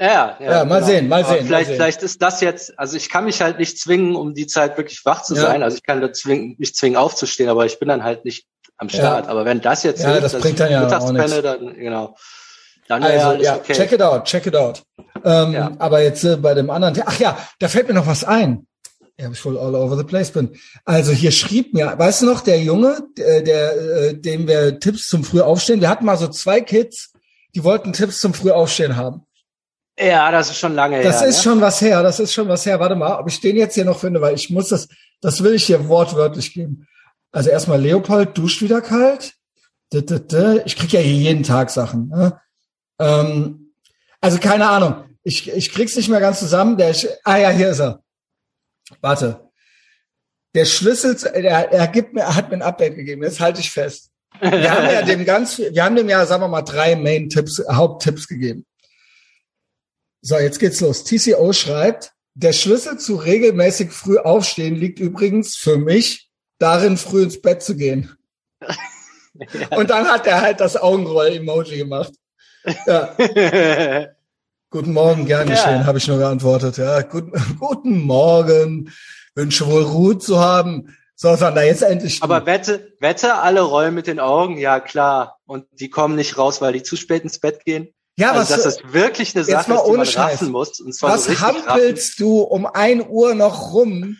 Ja, 0.00 0.38
ja, 0.40 0.50
ja 0.50 0.64
mal 0.64 0.76
genau. 0.76 0.86
sehen, 0.86 1.08
mal 1.08 1.24
sehen. 1.26 1.46
vielleicht, 1.46 1.50
mal 1.50 1.64
sehen. 1.66 1.74
vielleicht 1.74 2.02
ist 2.02 2.22
das 2.22 2.40
jetzt, 2.40 2.78
also 2.78 2.96
ich 2.96 3.10
kann 3.10 3.26
mich 3.26 3.42
halt 3.42 3.58
nicht 3.58 3.78
zwingen, 3.78 4.16
um 4.16 4.32
die 4.32 4.46
Zeit 4.46 4.78
wirklich 4.78 5.04
wach 5.04 5.22
zu 5.22 5.34
ja. 5.34 5.42
sein. 5.42 5.62
Also 5.62 5.76
ich 5.76 5.82
kann 5.82 6.00
da 6.00 6.10
zwingen, 6.10 6.56
mich 6.58 6.74
zwingen 6.74 6.96
aufzustehen, 6.96 7.50
aber 7.50 7.66
ich 7.66 7.78
bin 7.78 7.88
dann 7.88 8.02
halt 8.02 8.24
nicht 8.24 8.46
am 8.80 8.88
Start. 8.88 9.26
Ja. 9.26 9.30
Aber 9.30 9.44
wenn 9.44 9.60
das 9.60 9.82
jetzt 9.82 10.02
ja, 10.02 10.10
hilft, 10.10 10.24
das 10.24 10.38
bringt 10.40 10.58
dann 10.58 10.72
ja 10.72 10.80
nichts. 10.80 11.42
dann 11.42 11.74
genau. 11.76 12.16
Dann 12.88 13.04
also 13.04 13.40
ja, 13.40 13.56
okay. 13.56 13.72
check 13.72 13.92
it 13.92 14.02
out, 14.02 14.24
check 14.24 14.46
it 14.46 14.56
out. 14.56 14.82
Ähm, 15.24 15.52
ja. 15.52 15.70
Aber 15.78 16.02
jetzt 16.02 16.24
äh, 16.24 16.36
bei 16.36 16.54
dem 16.54 16.70
anderen, 16.70 17.00
ach 17.06 17.20
ja, 17.20 17.38
da 17.60 17.68
fällt 17.68 17.86
mir 17.86 17.94
noch 17.94 18.06
was 18.06 18.24
ein. 18.24 18.66
Ja, 19.16 19.30
ich 19.30 19.44
wohl 19.44 19.58
all 19.58 19.74
over 19.74 19.96
the 19.96 20.02
place 20.02 20.30
bin. 20.30 20.56
Also 20.84 21.12
hier 21.12 21.30
schrieb 21.30 21.74
mir, 21.74 21.94
weißt 21.96 22.22
du 22.22 22.26
noch, 22.26 22.40
der 22.40 22.58
Junge, 22.60 23.02
der, 23.16 23.42
der 23.42 23.76
äh, 23.76 24.14
dem 24.14 24.48
wir 24.48 24.80
Tipps 24.80 25.08
zum 25.08 25.24
Frühaufstehen, 25.24 25.80
wir 25.80 25.90
hatten 25.90 26.06
mal 26.06 26.16
so 26.16 26.26
zwei 26.28 26.62
Kids, 26.62 27.12
die 27.54 27.62
wollten 27.62 27.92
Tipps 27.92 28.20
zum 28.20 28.32
Frühaufstehen 28.32 28.96
haben. 28.96 29.26
Ja, 29.98 30.30
das 30.32 30.50
ist 30.50 30.58
schon 30.58 30.74
lange 30.74 30.96
das 30.96 31.04
her. 31.04 31.12
Das 31.12 31.22
ist 31.28 31.36
ne? 31.36 31.42
schon 31.42 31.60
was 31.60 31.80
her, 31.82 32.02
das 32.02 32.18
ist 32.18 32.32
schon 32.32 32.48
was 32.48 32.64
her. 32.64 32.80
Warte 32.80 32.96
mal, 32.96 33.18
ob 33.18 33.28
ich 33.28 33.40
den 33.40 33.56
jetzt 33.56 33.74
hier 33.74 33.84
noch 33.84 34.00
finde, 34.00 34.20
weil 34.22 34.34
ich 34.34 34.48
muss 34.48 34.68
das, 34.68 34.88
das 35.20 35.44
will 35.44 35.54
ich 35.54 35.64
hier 35.64 35.86
wortwörtlich 35.86 36.54
geben. 36.54 36.88
Also 37.32 37.50
erstmal 37.50 37.80
Leopold 37.80 38.36
duscht 38.36 38.62
wieder 38.62 38.80
kalt. 38.80 39.34
Ich 39.92 40.76
krieg 40.76 40.92
ja 40.92 41.00
hier 41.00 41.14
jeden 41.14 41.42
Tag 41.42 41.70
Sachen. 41.70 42.08
Ne? 42.08 42.40
Ähm, 42.98 43.72
also 44.20 44.38
keine 44.38 44.68
Ahnung. 44.68 45.04
Ich, 45.22 45.50
ich 45.50 45.72
krieg's 45.72 45.96
nicht 45.96 46.08
mehr 46.08 46.20
ganz 46.20 46.38
zusammen. 46.38 46.76
Der, 46.76 46.94
ah 47.24 47.36
ja, 47.36 47.50
hier 47.50 47.70
ist 47.70 47.80
er. 47.80 48.02
Warte. 49.00 49.50
Der 50.54 50.64
Schlüssel, 50.64 51.16
er, 51.24 51.72
er 51.72 51.88
gibt 51.88 52.14
mir, 52.14 52.22
er 52.22 52.36
hat 52.36 52.50
mir 52.50 52.56
ein 52.56 52.62
Update 52.62 52.96
gegeben. 52.96 53.22
Jetzt 53.22 53.40
halte 53.40 53.60
ich 53.60 53.70
fest. 53.70 54.10
Wir 54.40 54.70
haben 54.70 54.84
ja 54.86 55.02
dem 55.02 55.24
ganz, 55.24 55.58
wir 55.58 55.84
haben 55.84 55.96
dem 55.96 56.08
ja, 56.08 56.24
sagen 56.24 56.42
wir 56.42 56.48
mal, 56.48 56.62
drei 56.62 56.96
Main-Tipps, 56.96 57.62
Haupttipps 57.70 58.26
gegeben. 58.26 58.64
So, 60.22 60.38
jetzt 60.38 60.58
geht's 60.58 60.80
los. 60.80 61.04
TCO 61.04 61.52
schreibt, 61.52 62.12
der 62.34 62.52
Schlüssel 62.52 62.98
zu 62.98 63.16
regelmäßig 63.16 63.90
früh 63.90 64.18
aufstehen 64.18 64.76
liegt 64.76 64.98
übrigens 64.98 65.56
für 65.56 65.78
mich 65.78 66.29
darin, 66.60 66.96
früh 66.96 67.24
ins 67.24 67.40
Bett 67.40 67.62
zu 67.62 67.76
gehen. 67.76 68.16
Ja. 69.52 69.78
Und 69.78 69.90
dann 69.90 70.06
hat 70.06 70.26
er 70.26 70.40
halt 70.42 70.60
das 70.60 70.76
Augenroll-Emoji 70.76 71.78
gemacht. 71.78 72.12
Ja. 72.86 73.14
guten 74.70 74.92
Morgen, 74.92 75.24
gern 75.26 75.48
geschehen, 75.48 75.80
ja. 75.80 75.86
habe 75.86 75.98
ich 75.98 76.08
nur 76.08 76.18
geantwortet. 76.18 76.76
Ja, 76.76 77.00
guten, 77.02 77.32
guten 77.58 78.00
Morgen. 78.00 78.92
Wünsche 79.34 79.66
wohl 79.66 79.82
Ruhe 79.82 80.18
zu 80.18 80.40
haben. 80.40 80.96
So, 81.14 81.34
Sander, 81.36 81.64
jetzt 81.64 81.82
endlich. 81.82 82.22
Aber 82.22 82.44
wette, 82.46 82.92
wette, 83.00 83.34
alle 83.34 83.60
rollen 83.60 83.94
mit 83.94 84.06
den 84.06 84.20
Augen, 84.20 84.58
ja 84.58 84.80
klar. 84.80 85.38
Und 85.46 85.66
die 85.72 85.90
kommen 85.90 86.16
nicht 86.16 86.38
raus, 86.38 86.60
weil 86.60 86.72
die 86.72 86.82
zu 86.82 86.96
spät 86.96 87.22
ins 87.22 87.38
Bett 87.38 87.64
gehen. 87.64 87.94
Ja, 88.16 88.32
also, 88.32 88.54
was 88.54 88.62
das 88.62 88.92
wirklich 88.92 89.34
eine 89.34 89.44
Sache 89.44 89.72
ist, 89.72 89.86
die 89.86 89.96
man 89.96 90.06
Scheiß. 90.06 90.34
raffen 90.34 90.50
muss. 90.50 90.82
Was 91.00 91.24
so 91.24 91.40
hampelst 91.40 92.12
raffen. 92.12 92.24
du 92.24 92.40
um 92.40 92.66
ein 92.66 93.06
Uhr 93.06 93.34
noch 93.34 93.72
rum? 93.72 94.16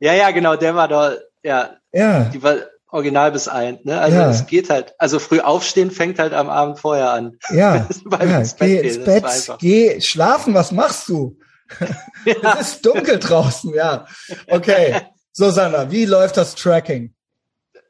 Ja, 0.00 0.14
ja, 0.14 0.30
genau, 0.30 0.56
der 0.56 0.74
war 0.74 0.88
da, 0.88 1.16
ja. 1.42 1.76
Ja. 1.92 2.24
Die 2.24 2.42
war 2.42 2.56
original 2.90 3.32
bis 3.32 3.48
ein, 3.48 3.78
ne? 3.84 4.00
Also 4.00 4.16
ja. 4.16 4.30
es 4.30 4.46
geht 4.46 4.70
halt, 4.70 4.94
also 4.98 5.18
früh 5.18 5.40
aufstehen 5.40 5.90
fängt 5.90 6.18
halt 6.18 6.32
am 6.32 6.48
Abend 6.48 6.78
vorher 6.78 7.10
an. 7.12 7.38
Ja. 7.50 7.86
ja 8.20 8.38
ins 8.38 8.56
geh 8.56 8.80
ins 8.80 9.04
Bett, 9.04 9.24
geh 9.58 10.00
schlafen, 10.00 10.54
was 10.54 10.72
machst 10.72 11.08
du? 11.08 11.38
Ja. 12.24 12.54
es 12.60 12.72
ist 12.72 12.86
dunkel 12.86 13.18
draußen, 13.18 13.74
ja. 13.74 14.06
Okay. 14.48 15.00
So, 15.32 15.50
Sandra, 15.50 15.90
wie 15.90 16.04
läuft 16.04 16.36
das 16.36 16.54
Tracking? 16.54 17.14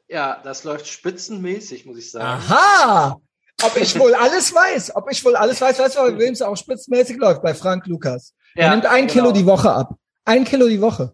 Ja, 0.07 0.41
das 0.43 0.63
läuft 0.63 0.87
spitzenmäßig, 0.87 1.85
muss 1.85 1.97
ich 1.97 2.11
sagen. 2.11 2.43
Aha! 2.47 3.19
Ob 3.61 3.77
ich 3.77 3.97
wohl 3.99 4.13
alles 4.15 4.53
weiß, 4.53 4.95
ob 4.95 5.11
ich 5.11 5.23
wohl 5.25 5.35
alles 5.35 5.59
weiß, 5.59 5.79
weißt 5.79 5.97
du, 5.97 5.99
bei 6.01 6.17
wem 6.17 6.33
es 6.33 6.41
auch 6.41 6.55
spitzenmäßig 6.55 7.17
läuft? 7.17 7.41
Bei 7.41 7.53
Frank 7.53 7.85
Lukas. 7.87 8.33
Er 8.55 8.65
ja, 8.65 8.71
nimmt 8.71 8.85
ein 8.85 9.07
genau. 9.07 9.13
Kilo 9.13 9.31
die 9.31 9.45
Woche 9.45 9.71
ab. 9.71 9.95
Ein 10.25 10.45
Kilo 10.45 10.67
die 10.67 10.81
Woche. 10.81 11.13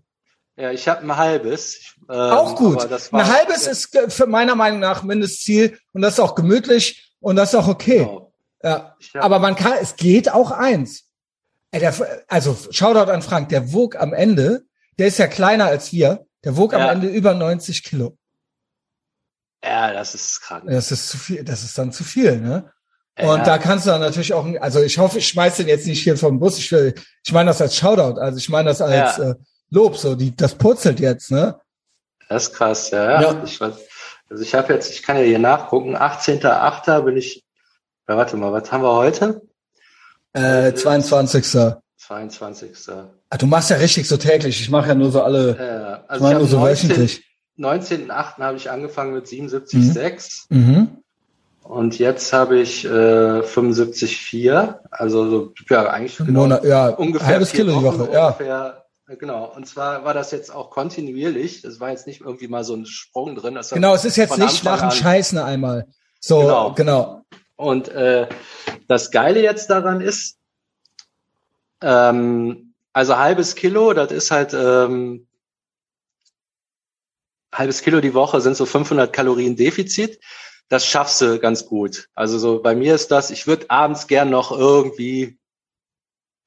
Ja, 0.57 0.71
ich 0.71 0.87
habe 0.87 1.01
ein 1.01 1.17
halbes. 1.17 1.95
Ähm, 2.09 2.15
auch 2.15 2.55
gut. 2.55 2.89
ein 2.89 3.27
halbes 3.27 3.67
ist 3.67 3.97
für 4.07 4.27
meiner 4.27 4.55
Meinung 4.55 4.79
nach 4.79 5.03
Mindestziel 5.03 5.77
und 5.91 6.01
das 6.01 6.13
ist 6.13 6.19
auch 6.19 6.35
gemütlich 6.35 7.13
und 7.19 7.35
das 7.35 7.53
ist 7.53 7.59
auch 7.59 7.67
okay. 7.67 7.99
Genau. 7.99 8.33
Ja. 8.63 8.95
Aber 9.15 9.39
man 9.39 9.55
kann, 9.55 9.73
es 9.81 9.95
geht 9.95 10.31
auch 10.31 10.51
eins. 10.51 11.03
Also 12.27 12.57
Shoutout 12.71 13.11
an 13.11 13.21
Frank, 13.21 13.49
der 13.49 13.73
wog 13.73 13.95
am 13.97 14.13
Ende, 14.13 14.63
der 14.97 15.07
ist 15.07 15.19
ja 15.19 15.27
kleiner 15.27 15.65
als 15.65 15.91
wir, 15.91 16.25
der 16.43 16.55
wog 16.55 16.71
ja. 16.71 16.79
am 16.79 16.89
Ende 16.89 17.07
über 17.07 17.33
90 17.33 17.83
Kilo. 17.83 18.17
Ja, 19.63 19.91
das 19.91 20.15
ist 20.15 20.41
krank. 20.41 20.63
Das 20.67 20.91
ist 20.91 21.09
zu 21.09 21.17
viel, 21.17 21.43
das 21.43 21.63
ist 21.63 21.77
dann 21.77 21.91
zu 21.91 22.03
viel, 22.03 22.39
ne? 22.39 22.71
Und 23.17 23.39
ja. 23.39 23.43
da 23.43 23.57
kannst 23.57 23.85
du 23.85 23.91
dann 23.91 24.01
natürlich 24.01 24.33
auch, 24.33 24.45
also 24.59 24.81
ich 24.81 24.97
hoffe, 24.97 25.19
ich 25.19 25.27
schmeiß 25.29 25.57
den 25.57 25.67
jetzt 25.67 25.87
nicht 25.87 26.03
hier 26.03 26.17
vom 26.17 26.37
Bus. 26.37 26.57
Ich, 26.57 26.71
will, 26.71 26.93
ich 27.23 27.31
meine 27.31 27.49
das 27.49 27.61
als 27.61 27.75
Shoutout, 27.77 28.19
also 28.19 28.37
ich 28.37 28.49
meine 28.49 28.69
das 28.69 28.81
als 28.81 29.19
äh, 29.19 29.35
Lob, 29.69 29.97
so 29.97 30.15
die, 30.15 30.35
das 30.35 30.55
purzelt 30.55 30.99
jetzt, 30.99 31.31
ne? 31.31 31.59
Das 32.29 32.47
ist 32.47 32.53
krass, 32.53 32.91
ja. 32.91 33.21
ja. 33.21 33.43
Ich 33.43 33.61
also 33.61 34.41
ich 34.41 34.55
habe 34.55 34.73
jetzt, 34.73 34.91
ich 34.91 35.03
kann 35.03 35.17
ja 35.17 35.23
hier 35.23 35.39
nachgucken, 35.39 35.95
18.8. 35.95 37.01
bin 37.01 37.17
ich, 37.17 37.43
ja, 38.07 38.17
warte 38.17 38.37
mal, 38.37 38.51
was 38.51 38.71
haben 38.71 38.83
wir 38.83 38.93
heute? 38.93 39.41
Äh, 40.33 40.73
22. 40.73 41.45
22. 41.97 42.71
Ah, 43.29 43.37
du 43.37 43.45
machst 43.47 43.69
ja 43.69 43.77
richtig 43.77 44.07
so 44.07 44.17
täglich. 44.17 44.61
Ich 44.61 44.69
mache 44.69 44.89
ja 44.89 44.95
nur 44.95 45.11
so 45.11 45.23
alle. 45.23 46.03
Äh, 46.07 46.11
also 46.11 46.27
ich 46.27 46.33
nur 46.37 46.47
so 46.47 46.59
19, 46.59 46.89
wöchentlich. 46.89 47.23
19.8. 47.57 48.39
habe 48.39 48.57
ich 48.57 48.69
angefangen 48.69 49.13
mit 49.13 49.25
77,6. 49.25 50.45
Mhm. 50.49 50.59
mhm. 50.59 50.97
Und 51.63 51.97
jetzt 51.97 52.31
habe 52.31 52.59
ich 52.59 52.85
äh, 52.85 52.89
75,4. 52.89 54.75
Also 54.91 55.29
so, 55.29 55.53
ja, 55.67 55.89
eigentlich 55.89 56.17
genau, 56.17 56.41
Monat, 56.41 56.63
ja, 56.63 56.89
ungefähr 56.89 57.27
halbes 57.27 57.51
Kilo 57.51 57.79
die 57.79 57.83
Woche. 57.83 58.09
Ja. 58.13 58.27
Ungefähr, 58.27 58.84
genau. 59.07 59.53
Und 59.55 59.67
zwar 59.67 60.03
war 60.03 60.13
das 60.13 60.31
jetzt 60.31 60.53
auch 60.53 60.69
kontinuierlich. 60.69 61.61
Das 61.61 61.79
war 61.79 61.91
jetzt 61.91 62.07
nicht 62.07 62.21
irgendwie 62.21 62.47
mal 62.47 62.63
so 62.63 62.75
ein 62.75 62.85
Sprung 62.85 63.35
drin. 63.35 63.59
genau, 63.71 63.93
es 63.93 64.05
ist 64.05 64.15
jetzt 64.15 64.37
nicht 64.37 64.63
nach 64.63 64.81
dem 64.81 64.91
Scheißen 64.91 65.37
einmal. 65.37 65.87
So, 66.19 66.39
genau. 66.39 66.73
genau. 66.73 67.21
Und 67.55 67.87
äh, 67.89 68.27
das 68.87 69.11
Geile 69.11 69.41
jetzt 69.41 69.69
daran 69.69 70.01
ist, 70.01 70.37
ähm, 71.81 72.73
also 72.93 73.17
halbes 73.17 73.55
Kilo, 73.55 73.93
das 73.93 74.11
ist 74.11 74.31
halt 74.31 74.53
ähm, 74.53 75.27
halbes 77.53 77.81
Kilo 77.81 78.01
die 78.01 78.13
Woche 78.13 78.41
sind 78.41 78.57
so 78.57 78.65
500 78.65 79.11
Kalorien 79.13 79.55
Defizit. 79.55 80.19
Das 80.67 80.85
schaffst 80.85 81.21
du 81.21 81.39
ganz 81.39 81.65
gut. 81.67 82.09
Also 82.15 82.39
so 82.39 82.61
bei 82.61 82.75
mir 82.75 82.95
ist 82.95 83.11
das, 83.11 83.29
ich 83.29 83.45
würde 83.47 83.69
abends 83.69 84.07
gern 84.07 84.29
noch 84.29 84.51
irgendwie 84.51 85.37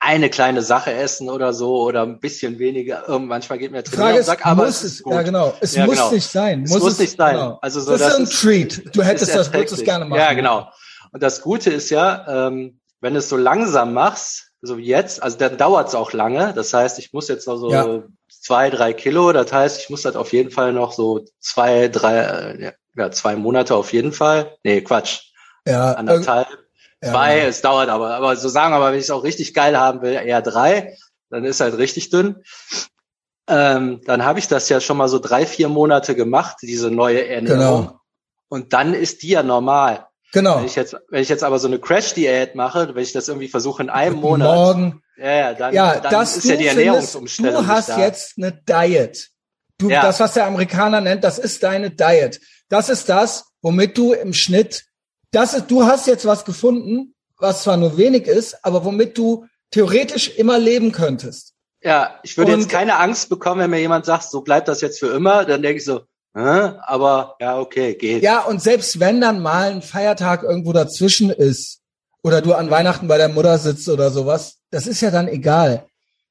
eine 0.09 0.31
kleine 0.31 0.63
Sache 0.63 0.91
essen 0.91 1.29
oder 1.29 1.53
so 1.53 1.83
oder 1.83 2.03
ein 2.03 2.19
bisschen 2.19 2.59
weniger. 2.59 3.05
Manchmal 3.19 3.59
geht 3.59 3.73
mir 3.73 3.85
Frage 3.85 4.19
ist, 4.19 4.31
aber 4.31 4.65
muss 4.65 4.83
es, 4.83 5.03
ja 5.05 5.21
genau, 5.21 5.53
es 5.61 5.75
ja, 5.75 5.85
muss 5.85 5.97
genau. 5.97 6.11
nicht 6.13 6.31
sein. 6.31 6.61
Muss 6.61 6.77
es 6.77 6.83
muss 6.83 6.99
nicht 6.99 7.17
sein. 7.17 7.37
Genau. 7.37 7.59
Also 7.61 7.83
so, 7.83 7.91
das, 7.91 8.01
ist 8.01 8.15
ein 8.15 8.23
ist, 8.23 8.41
Treat. 8.41 8.97
Du 8.97 9.03
hättest 9.03 9.35
das, 9.35 9.53
würdest 9.53 9.75
es 9.75 9.85
gerne 9.85 10.07
machen. 10.07 10.19
Ja, 10.19 10.33
genau. 10.33 10.67
Und 11.13 11.23
das 11.23 11.43
Gute 11.43 11.71
ist 11.71 11.91
ja, 11.91 12.49
ähm, 12.49 12.81
wenn 13.03 13.13
du 13.13 13.19
es 13.19 13.29
so 13.29 13.37
langsam 13.37 13.93
machst, 13.93 14.47
so 14.63 14.79
wie 14.79 14.87
jetzt, 14.87 15.23
also 15.23 15.37
dann 15.37 15.59
dauert 15.59 15.89
es 15.89 15.95
auch 15.95 16.15
lange. 16.15 16.55
Das 16.55 16.73
heißt, 16.73 16.99
ich 16.99 17.13
muss 17.13 17.29
jetzt 17.29 17.47
noch 17.47 17.59
so 17.59 17.71
ja. 17.71 18.03
zwei, 18.31 18.71
drei 18.71 18.95
Kilo. 18.95 19.33
Das 19.33 19.53
heißt, 19.53 19.79
ich 19.79 19.91
muss 19.91 20.03
das 20.03 20.17
auf 20.17 20.33
jeden 20.33 20.51
Fall 20.51 20.73
noch 20.73 20.93
so 20.93 21.27
zwei, 21.39 21.89
drei, 21.89 22.73
ja, 22.97 23.11
zwei 23.11 23.37
Monate 23.37 23.75
auf 23.75 23.93
jeden 23.93 24.13
Fall. 24.13 24.57
Nee, 24.65 24.81
Quatsch. 24.81 25.33
Ja. 25.67 25.93
Anderthalb. 25.93 26.49
Ja, 26.49 26.57
zwei, 27.03 27.39
ja. 27.39 27.45
es 27.45 27.61
dauert 27.61 27.89
aber, 27.89 28.15
aber 28.15 28.37
so 28.37 28.49
sagen 28.49 28.75
wir 28.75 28.79
mal, 28.79 28.93
wenn 28.93 28.99
ich 28.99 29.05
es 29.05 29.11
auch 29.11 29.25
richtig 29.25 29.55
geil 29.55 29.79
haben 29.79 30.03
will, 30.03 30.13
eher 30.13 30.43
drei, 30.43 30.97
dann 31.31 31.45
ist 31.45 31.61
halt 31.61 31.77
richtig 31.79 32.11
dünn. 32.11 32.43
Ähm, 33.49 34.01
dann 34.05 34.25
habe 34.25 34.39
ich 34.39 34.49
das 34.49 34.69
ja 34.69 34.81
schon 34.81 34.97
mal 34.99 35.09
so 35.09 35.19
drei, 35.19 35.47
vier 35.47 35.69
Monate 35.69 36.15
gemacht, 36.15 36.59
diese 36.63 36.91
neue 36.91 37.27
Ernährung. 37.27 37.87
Genau. 37.87 38.01
Und 38.49 38.73
dann 38.73 38.95
ist 38.95 39.23
die 39.23 39.29
ja 39.29 39.43
normal. 39.43 40.07
Genau. 40.33 40.59
Wenn 40.59 40.67
ich 40.67 40.77
jetzt, 40.77 40.97
wenn 41.09 41.23
ich 41.23 41.29
jetzt 41.29 41.45
aber 41.45 41.59
so 41.59 41.69
eine 41.69 41.79
Crash-Diät 41.79 42.55
mache, 42.55 42.95
wenn 42.95 43.03
ich 43.03 43.13
das 43.13 43.29
irgendwie 43.29 43.49
versuche 43.49 43.83
in 43.83 43.91
einem 43.91 44.17
Monat. 44.17 44.55
Morgen. 44.55 45.03
Ja, 45.17 45.33
ja, 45.33 45.55
dann, 45.55 45.75
ja, 45.75 46.01
dann 46.01 46.23
ist 46.23 46.45
ja 46.45 46.57
die 46.57 46.67
Ernährungsumstellung. 46.67 47.65
Du 47.65 47.67
hast 47.67 47.97
jetzt 47.97 48.35
eine 48.37 48.53
Diet. 48.53 49.31
Du, 49.79 49.89
ja. 49.89 50.03
das, 50.03 50.21
was 50.21 50.35
der 50.35 50.47
Amerikaner 50.47 51.01
nennt, 51.01 51.25
das 51.25 51.39
ist 51.39 51.63
deine 51.63 51.91
Diet. 51.91 52.41
Das 52.69 52.89
ist 52.89 53.09
das, 53.09 53.47
womit 53.63 53.97
du 53.97 54.13
im 54.13 54.35
Schnitt, 54.35 54.85
das 55.31 55.55
ist, 55.55 55.71
du 55.71 55.85
hast 55.85 56.07
jetzt 56.07 56.27
was 56.27 56.45
gefunden, 56.45 57.15
was 57.39 57.63
zwar 57.63 57.77
nur 57.77 57.97
wenig 57.97 58.27
ist, 58.27 58.65
aber 58.65 58.85
womit 58.85 59.17
du 59.17 59.47
theoretisch 59.71 60.37
immer 60.37 60.59
leben 60.59 60.93
könntest. 60.93 61.55
Ja, 61.83 62.19
ich 62.23 62.37
würde 62.37 62.55
Und, 62.55 62.61
jetzt 62.61 62.71
keine 62.71 62.97
Angst 62.97 63.29
bekommen, 63.29 63.61
wenn 63.61 63.71
mir 63.71 63.81
jemand 63.81 64.05
sagt, 64.05 64.25
so 64.25 64.41
bleibt 64.41 64.69
das 64.69 64.81
jetzt 64.81 64.99
für 64.99 65.09
immer, 65.09 65.45
dann 65.45 65.63
denke 65.63 65.79
ich 65.79 65.85
so, 65.85 66.03
aber 66.35 67.37
ja, 67.41 67.59
okay, 67.59 67.95
geht. 67.95 68.23
Ja, 68.23 68.43
und 68.43 68.63
selbst 68.63 69.01
wenn 69.01 69.21
dann 69.21 69.41
mal 69.41 69.71
ein 69.73 69.83
Feiertag 69.83 70.43
irgendwo 70.43 70.73
dazwischen 70.73 71.31
ist 71.31 71.81
oder 72.23 72.43
du 72.43 72.55
an 72.55 72.71
Weihnachten 72.71 73.09
bei 73.09 73.19
der 73.19 73.29
Mutter 73.29 73.59
sitzt 73.59 73.89
oder 73.89 74.11
sowas, 74.11 74.59
das 74.71 74.87
ist 74.87 75.01
ja 75.01 75.11
dann 75.11 75.29
egal. 75.29 75.88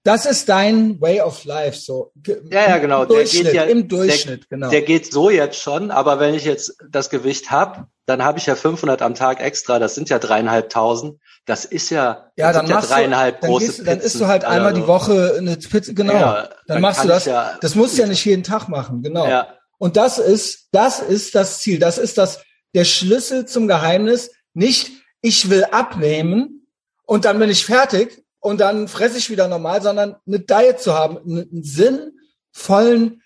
Das 0.08 0.26
ist 0.26 0.48
dein 0.48 1.02
Way 1.02 1.20
of 1.20 1.44
Life, 1.44 1.78
so. 1.78 2.14
Ja, 2.50 2.70
ja, 2.70 2.78
genau. 2.78 3.04
Der 3.04 3.26
geht 3.26 3.54
ja, 3.54 3.64
Im 3.64 3.90
Durchschnitt, 3.90 4.44
der, 4.44 4.58
genau. 4.58 4.70
Der 4.70 4.82
geht 4.84 5.12
so 5.12 5.30
jetzt 5.30 5.60
schon, 5.60 5.92
aber 5.92 6.22
wenn 6.22 6.34
ich 6.34 6.46
jetzt 6.46 6.78
das 6.90 7.10
Gewicht 7.10 7.52
habe, 7.52 7.88
dann 8.06 8.24
habe 8.24 8.40
ich 8.40 8.46
ja 8.46 8.56
500 8.56 9.02
am 9.02 9.16
Tag 9.16 9.42
extra, 9.42 9.80
das 9.80 9.96
sind 9.96 10.10
ja 10.10 10.18
dreieinhalbtausend. 10.18 11.20
Das 11.46 11.66
ist 11.66 11.90
ja, 11.90 12.32
ja 12.38 12.54
dann 12.54 12.68
ja 12.68 12.80
dreieinhalb 12.80 13.42
du, 13.42 13.48
große 13.48 13.66
dann, 13.66 13.76
gehst, 13.76 13.88
dann 13.88 14.00
isst 14.00 14.22
du 14.22 14.28
halt 14.28 14.46
einmal 14.46 14.74
die 14.74 14.88
Woche 14.88 15.36
eine 15.40 15.58
Pizza, 15.58 15.92
genau. 15.92 16.14
Ja, 16.14 16.34
dann, 16.44 16.52
dann 16.68 16.82
machst 16.84 17.04
du 17.04 17.10
das. 17.10 17.26
Ja, 17.26 17.58
das 17.60 17.76
musst 17.76 17.98
du 17.98 18.04
ja 18.04 18.08
nicht 18.08 18.24
jeden 18.24 18.44
Tag 18.44 18.70
machen, 18.70 19.04
genau. 19.04 19.28
Ja. 19.28 19.56
Und 19.78 19.98
das 19.98 20.20
ist, 20.20 20.70
das 20.72 21.02
ist 21.02 21.36
das 21.36 21.60
Ziel. 21.60 21.80
Das 21.80 21.98
ist 21.98 22.18
das, 22.18 22.40
der 22.74 22.86
Schlüssel 22.86 23.46
zum 23.46 23.68
Geheimnis. 23.68 24.32
Nicht, 24.54 24.90
ich 25.20 25.50
will 25.50 25.66
abnehmen 25.66 26.66
und 27.06 27.26
dann 27.26 27.40
bin 27.40 27.50
ich 27.50 27.66
fertig 27.66 28.24
und 28.48 28.60
dann 28.60 28.88
fresse 28.88 29.18
ich 29.18 29.30
wieder 29.30 29.48
normal, 29.48 29.82
sondern 29.82 30.16
eine 30.26 30.40
Diet 30.40 30.80
zu 30.80 30.94
haben, 30.94 31.18
einen 31.18 31.64
sinnvollen, 31.64 33.22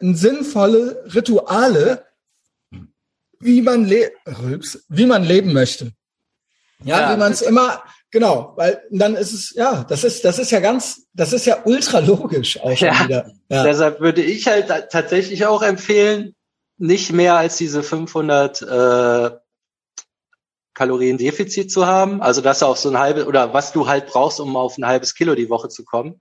ein 0.00 0.14
sinnvolle 0.14 1.04
Rituale, 1.14 2.04
wie 3.40 3.62
man, 3.62 3.86
le 3.86 4.10
wie 4.88 5.06
man 5.06 5.24
leben 5.24 5.52
möchte. 5.52 5.92
Ja, 6.84 7.00
ja 7.00 7.14
wie 7.14 7.18
man 7.18 7.32
es 7.32 7.42
immer, 7.42 7.82
Genau, 8.10 8.54
weil 8.56 8.80
dann 8.90 9.16
ist 9.16 9.34
es, 9.34 9.54
ja, 9.54 9.84
das 9.86 10.02
ist, 10.02 10.24
das 10.24 10.38
ist 10.38 10.50
ja 10.50 10.60
ganz, 10.60 11.08
das 11.12 11.34
ist 11.34 11.44
ja 11.44 11.58
ultra 11.64 11.98
logisch 11.98 12.58
auch 12.58 12.74
schon 12.74 12.88
ja, 12.88 13.04
wieder. 13.04 13.32
Ja. 13.50 13.64
Deshalb 13.64 14.00
würde 14.00 14.22
ich 14.22 14.46
halt 14.46 14.68
tatsächlich 14.90 15.44
auch 15.44 15.62
empfehlen, 15.62 16.34
nicht 16.78 17.12
mehr 17.12 17.34
als 17.34 17.58
diese 17.58 17.82
500 17.82 18.62
äh, 18.62 19.30
Kalorien 20.78 21.18
Defizit 21.18 21.72
zu 21.72 21.86
haben. 21.86 22.22
Also 22.22 22.40
dass 22.40 22.62
auf 22.62 22.78
so 22.78 22.88
ein 22.88 22.98
halbes, 22.98 23.26
oder 23.26 23.52
was 23.52 23.72
du 23.72 23.88
halt 23.88 24.06
brauchst, 24.06 24.38
um 24.38 24.56
auf 24.56 24.78
ein 24.78 24.86
halbes 24.86 25.14
Kilo 25.14 25.34
die 25.34 25.50
Woche 25.50 25.68
zu 25.68 25.84
kommen. 25.84 26.20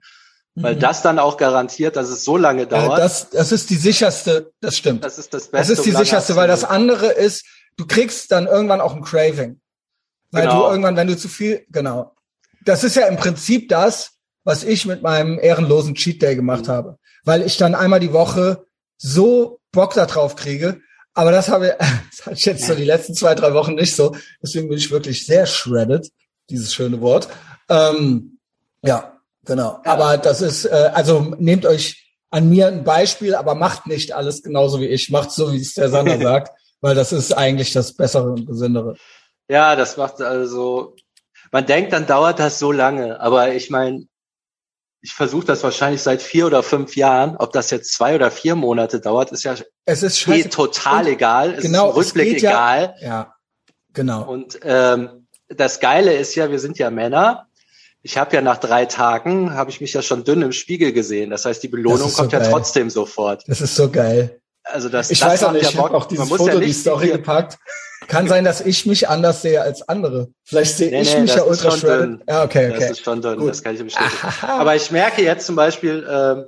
Weil 0.55 0.75
mhm. 0.75 0.79
das 0.79 1.03
dann 1.03 1.19
auch 1.19 1.37
garantiert, 1.37 1.95
dass 1.95 2.09
es 2.09 2.23
so 2.23 2.35
lange 2.35 2.65
dauert. 2.65 2.97
Ja, 2.97 2.97
das, 2.97 3.29
das 3.29 3.51
ist 3.51 3.69
die 3.69 3.75
sicherste, 3.75 4.51
das 4.59 4.75
stimmt. 4.75 5.03
Das 5.03 5.19
ist 5.19 5.31
das 5.31 5.49
Beste. 5.49 5.57
Das 5.57 5.69
ist 5.69 5.85
die 5.85 5.91
sicherste, 5.91 6.35
weil 6.35 6.47
das 6.47 6.63
andere 6.63 7.11
ist, 7.11 7.45
du 7.77 7.85
kriegst 7.85 8.31
dann 8.31 8.47
irgendwann 8.47 8.81
auch 8.81 8.95
ein 8.95 9.03
Craving. 9.03 9.61
Weil 10.31 10.47
genau. 10.47 10.63
du 10.63 10.69
irgendwann, 10.71 10.95
wenn 10.95 11.07
du 11.07 11.15
zu 11.15 11.29
viel, 11.29 11.63
genau. 11.69 12.15
Das 12.65 12.83
ist 12.83 12.95
ja 12.95 13.05
im 13.05 13.17
Prinzip 13.17 13.69
das, 13.69 14.13
was 14.43 14.63
ich 14.63 14.87
mit 14.87 15.03
meinem 15.03 15.37
ehrenlosen 15.39 15.93
Cheat 15.93 16.23
Day 16.23 16.35
gemacht 16.35 16.65
mhm. 16.65 16.71
habe. 16.71 16.97
Weil 17.23 17.43
ich 17.43 17.57
dann 17.57 17.75
einmal 17.75 17.99
die 17.99 18.13
Woche 18.13 18.65
so 18.97 19.59
Bock 19.71 19.93
da 19.93 20.07
drauf 20.07 20.35
kriege, 20.35 20.81
Aber 21.17 21.31
das 21.31 21.49
habe 21.49 21.67
ich, 21.67 21.73
das 22.11 22.25
hatte 22.25 22.35
ich 22.35 22.45
jetzt 22.45 22.65
so 22.67 22.75
die 22.75 22.85
letzten 22.85 23.15
zwei, 23.15 23.33
drei 23.33 23.53
Wochen 23.55 23.73
nicht 23.73 23.95
so. 23.95 24.15
Deswegen 24.41 24.69
bin 24.69 24.77
ich 24.77 24.91
wirklich 24.91 25.25
sehr 25.25 25.47
shredded, 25.47 26.11
dieses 26.51 26.75
schöne 26.75 27.01
Wort. 27.01 27.27
Ähm, 27.69 28.37
ja, 28.83 29.19
genau. 29.43 29.79
Aber 29.83 30.17
das 30.17 30.43
ist, 30.43 30.65
äh, 30.65 30.91
also 30.93 31.33
nehmt 31.39 31.65
euch 31.65 32.13
an 32.29 32.49
mir 32.49 32.67
ein 32.67 32.83
Beispiel, 32.83 33.33
aber 33.33 33.55
macht 33.55 33.87
nicht 33.87 34.13
alles 34.13 34.43
genauso 34.43 34.79
wie 34.79 34.85
ich. 34.85 35.09
Macht 35.09 35.31
so, 35.31 35.51
wie 35.51 35.59
es 35.59 35.73
der 35.73 35.89
Sander 35.89 36.17
sagt, 36.21 36.55
weil 36.81 36.93
das 36.93 37.11
ist 37.11 37.35
eigentlich 37.35 37.73
das 37.73 37.93
Bessere 37.93 38.29
und 38.29 38.45
Gesündere. 38.45 38.95
Ja, 39.49 39.75
das 39.75 39.97
macht 39.97 40.21
also, 40.21 40.95
man 41.51 41.65
denkt, 41.65 41.93
dann 41.93 42.05
dauert 42.05 42.37
das 42.37 42.59
so 42.59 42.71
lange, 42.71 43.19
aber 43.19 43.55
ich 43.55 43.71
meine, 43.71 44.05
ich 45.07 45.13
versuche 45.13 45.45
das 45.45 45.63
wahrscheinlich 45.63 46.01
seit 46.01 46.21
vier 46.21 46.47
oder 46.47 46.61
fünf 46.63 46.97
Jahren. 46.97 47.37
Ob 47.37 47.53
das 47.53 47.71
jetzt 47.71 47.93
zwei 47.93 48.13
oder 48.13 48.29
vier 48.29 48.55
Monate 48.55 48.99
dauert, 48.99 49.31
ist 49.31 49.45
ja 49.45 49.55
es 49.85 50.03
ist 50.03 50.27
eh 50.27 50.43
total 50.43 51.05
und 51.05 51.11
egal. 51.13 51.53
Es 51.53 51.61
genau, 51.61 51.85
ist 51.85 51.95
im 51.95 52.01
Rückblick 52.01 52.37
egal. 52.39 52.95
Ja, 52.99 53.07
ja, 53.07 53.33
genau. 53.93 54.29
Und 54.29 54.59
ähm, 54.63 55.27
das 55.47 55.79
Geile 55.79 56.13
ist 56.13 56.35
ja, 56.35 56.51
wir 56.51 56.59
sind 56.59 56.77
ja 56.77 56.89
Männer. 56.89 57.47
Ich 58.01 58.17
habe 58.17 58.35
ja 58.35 58.41
nach 58.41 58.57
drei 58.57 58.85
Tagen, 58.85 59.53
habe 59.53 59.69
ich 59.69 59.79
mich 59.79 59.93
ja 59.93 60.01
schon 60.01 60.25
dünn 60.25 60.41
im 60.41 60.51
Spiegel 60.51 60.91
gesehen. 60.91 61.29
Das 61.29 61.45
heißt, 61.45 61.63
die 61.63 61.69
Belohnung 61.69 62.11
kommt 62.11 62.31
so 62.31 62.37
ja 62.37 62.43
trotzdem 62.43 62.89
sofort. 62.89 63.45
Das 63.47 63.61
ist 63.61 63.77
so 63.77 63.89
geil. 63.89 64.41
Also 64.65 64.89
das, 64.89 65.09
ich 65.09 65.21
das 65.21 65.29
weiß 65.29 65.43
auch 65.45 65.51
nicht, 65.53 65.71
ich 65.71 65.77
habe 65.77 65.95
auch 65.95 66.05
dieses 66.05 66.27
Foto, 66.27 66.49
ja 66.49 66.59
die 66.59 66.73
Story 66.73 67.07
gepackt. 67.11 67.57
Kann 68.07 68.27
sein, 68.27 68.43
dass 68.43 68.61
ich 68.61 68.85
mich 68.85 69.09
anders 69.09 69.41
sehe 69.41 69.61
als 69.61 69.87
andere. 69.87 70.29
Vielleicht 70.43 70.77
sehe 70.77 70.91
nee, 70.91 71.01
ich 71.01 71.13
nee, 71.13 71.21
mich 71.21 71.35
ja 71.35 71.43
ultra 71.43 71.71
shredded. 71.71 72.21
Ja, 72.27 72.43
okay, 72.43 72.69
okay. 72.69 72.79
Das 72.79 72.91
ist 72.91 73.03
schon 73.03 73.21
dünn, 73.21 73.39
Gut. 73.39 73.49
das 73.49 73.63
kann 73.63 73.75
ich 73.75 73.83
bestätigen. 73.83 74.33
Aber 74.41 74.75
ich 74.75 74.91
merke 74.91 75.21
jetzt 75.21 75.45
zum 75.45 75.55
Beispiel, 75.55 76.07
ähm, 76.09 76.45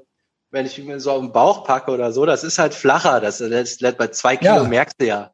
wenn 0.51 0.65
ich 0.65 0.77
mir 0.77 0.99
so 0.99 1.11
auf 1.11 1.19
den 1.19 1.31
Bauch 1.31 1.63
packe 1.65 1.91
oder 1.91 2.11
so, 2.11 2.25
das 2.25 2.43
ist 2.43 2.59
halt 2.59 2.73
flacher. 2.73 3.19
Das, 3.19 3.37
das, 3.39 3.77
das 3.77 3.95
bei 3.95 4.07
zwei 4.07 4.37
Kilo 4.37 4.55
ja. 4.55 4.63
merkst 4.63 4.95
du 4.99 5.05
ja. 5.05 5.31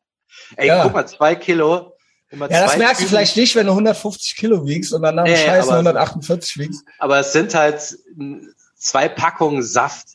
Ey, 0.58 0.68
ja. 0.68 0.84
guck 0.84 0.94
mal, 0.94 1.08
zwei 1.08 1.36
Kilo. 1.36 1.96
Ja, 2.32 2.48
das 2.48 2.78
merkst 2.78 3.04
du 3.04 3.08
vielleicht 3.08 3.38
nicht, 3.38 3.56
wenn 3.56 3.68
du 3.68 3.72
150 3.72 4.36
Kilo 4.36 4.66
wiegst 4.66 4.94
und 4.94 5.04
dann 5.04 5.16
nach 5.16 5.26
dem 5.26 5.34
nee, 5.34 5.46
Scheiß 5.46 5.70
148 5.70 6.58
wiegst. 6.58 6.84
Aber 7.00 7.20
es 7.20 7.32
sind 7.32 7.54
halt 7.54 7.98
zwei 8.76 9.08
Packungen 9.08 9.64
Saft, 9.64 10.08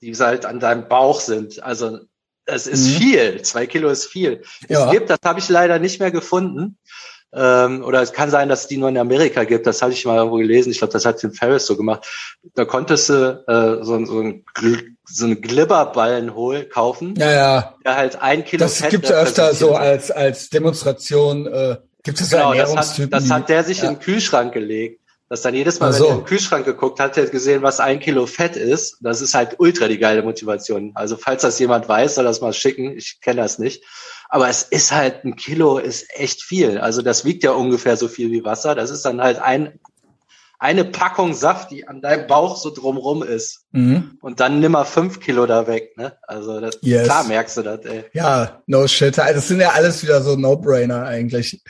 die 0.00 0.14
halt 0.14 0.46
an 0.46 0.60
deinem 0.60 0.88
Bauch 0.88 1.20
sind. 1.20 1.62
Also 1.62 2.00
es 2.46 2.66
ist 2.66 2.88
mhm. 2.88 2.98
viel. 2.98 3.42
Zwei 3.42 3.66
Kilo 3.66 3.88
ist 3.88 4.06
viel. 4.06 4.42
Ja. 4.68 4.86
Es 4.86 4.92
gibt, 4.92 5.10
das 5.10 5.18
habe 5.24 5.40
ich 5.40 5.48
leider 5.48 5.78
nicht 5.78 6.00
mehr 6.00 6.10
gefunden. 6.10 6.78
Ähm, 7.34 7.84
oder 7.84 8.00
es 8.00 8.12
kann 8.12 8.30
sein, 8.30 8.48
dass 8.48 8.62
es 8.62 8.66
die 8.68 8.78
nur 8.78 8.88
in 8.88 8.96
Amerika 8.96 9.44
gibt. 9.44 9.66
Das 9.66 9.82
habe 9.82 9.92
ich 9.92 10.04
mal 10.06 10.16
irgendwo 10.16 10.36
gelesen. 10.36 10.70
Ich 10.70 10.78
glaube, 10.78 10.92
das 10.92 11.04
hat 11.04 11.18
Tim 11.18 11.32
Ferriss 11.32 11.66
so 11.66 11.76
gemacht. 11.76 12.06
Da 12.54 12.64
konntest 12.64 13.08
du 13.08 13.44
äh, 13.46 13.84
so, 13.84 14.04
so, 14.06 14.20
ein, 14.20 14.44
so 15.04 15.24
einen 15.24 15.40
Glibberballen 15.42 16.34
holen, 16.34 16.68
kaufen. 16.70 17.14
Ja, 17.18 17.30
ja. 17.30 17.74
Der 17.84 17.96
halt 17.96 18.22
ein 18.22 18.44
Kilo 18.44 18.64
Das 18.64 18.78
Fett 18.78 18.90
gibt 18.90 19.04
es 19.06 19.10
öfter 19.10 19.54
so 19.54 19.74
als, 19.74 20.10
als 20.10 20.48
Demonstration. 20.48 21.46
Äh, 21.46 21.76
gibt 22.04 22.20
es 22.20 22.30
genau, 22.30 22.52
Ernährungstypen? 22.52 23.10
Das 23.10 23.24
hat, 23.24 23.30
das 23.30 23.36
hat 23.36 23.48
der 23.48 23.64
sich 23.64 23.78
ja. 23.78 23.88
in 23.88 23.96
den 23.96 24.00
Kühlschrank 24.00 24.54
gelegt 24.54 25.00
dass 25.28 25.42
dann 25.42 25.54
jedes 25.54 25.80
Mal, 25.80 25.92
so. 25.92 26.04
wenn 26.04 26.10
er 26.10 26.18
im 26.18 26.24
Kühlschrank 26.24 26.64
geguckt 26.64 27.00
hat, 27.00 27.16
hat 27.16 27.32
gesehen, 27.32 27.62
was 27.62 27.80
ein 27.80 27.98
Kilo 27.98 28.26
Fett 28.26 28.56
ist. 28.56 28.98
Das 29.00 29.20
ist 29.20 29.34
halt 29.34 29.56
ultra 29.58 29.88
die 29.88 29.98
geile 29.98 30.22
Motivation. 30.22 30.92
Also 30.94 31.16
falls 31.16 31.42
das 31.42 31.58
jemand 31.58 31.88
weiß, 31.88 32.14
soll 32.14 32.24
das 32.24 32.40
mal 32.40 32.52
schicken. 32.52 32.96
Ich 32.96 33.20
kenne 33.20 33.42
das 33.42 33.58
nicht. 33.58 33.82
Aber 34.28 34.48
es 34.48 34.62
ist 34.62 34.92
halt, 34.92 35.24
ein 35.24 35.36
Kilo 35.36 35.78
ist 35.78 36.06
echt 36.14 36.42
viel. 36.42 36.78
Also 36.78 37.02
das 37.02 37.24
wiegt 37.24 37.42
ja 37.42 37.52
ungefähr 37.52 37.96
so 37.96 38.08
viel 38.08 38.30
wie 38.30 38.44
Wasser. 38.44 38.74
Das 38.74 38.90
ist 38.90 39.04
dann 39.04 39.20
halt 39.20 39.40
ein, 39.40 39.80
eine 40.58 40.84
Packung 40.84 41.34
Saft, 41.34 41.72
die 41.72 41.88
an 41.88 42.00
deinem 42.00 42.28
Bauch 42.28 42.56
so 42.56 42.70
drumrum 42.70 43.24
ist. 43.24 43.66
Mhm. 43.72 44.18
Und 44.20 44.38
dann 44.38 44.60
nimm 44.60 44.72
mal 44.72 44.84
fünf 44.84 45.18
Kilo 45.18 45.46
da 45.46 45.66
weg. 45.66 45.96
Ne? 45.96 46.16
Also 46.22 46.60
das, 46.60 46.78
yes. 46.82 47.04
klar 47.04 47.24
merkst 47.24 47.56
du 47.56 47.62
das. 47.62 47.84
Ey. 47.84 48.04
Ja, 48.12 48.62
no 48.66 48.86
shit. 48.86 49.18
Also 49.18 49.34
das 49.34 49.48
sind 49.48 49.60
ja 49.60 49.70
alles 49.70 50.02
wieder 50.04 50.22
so 50.22 50.36
No-Brainer 50.36 51.04
eigentlich. 51.04 51.60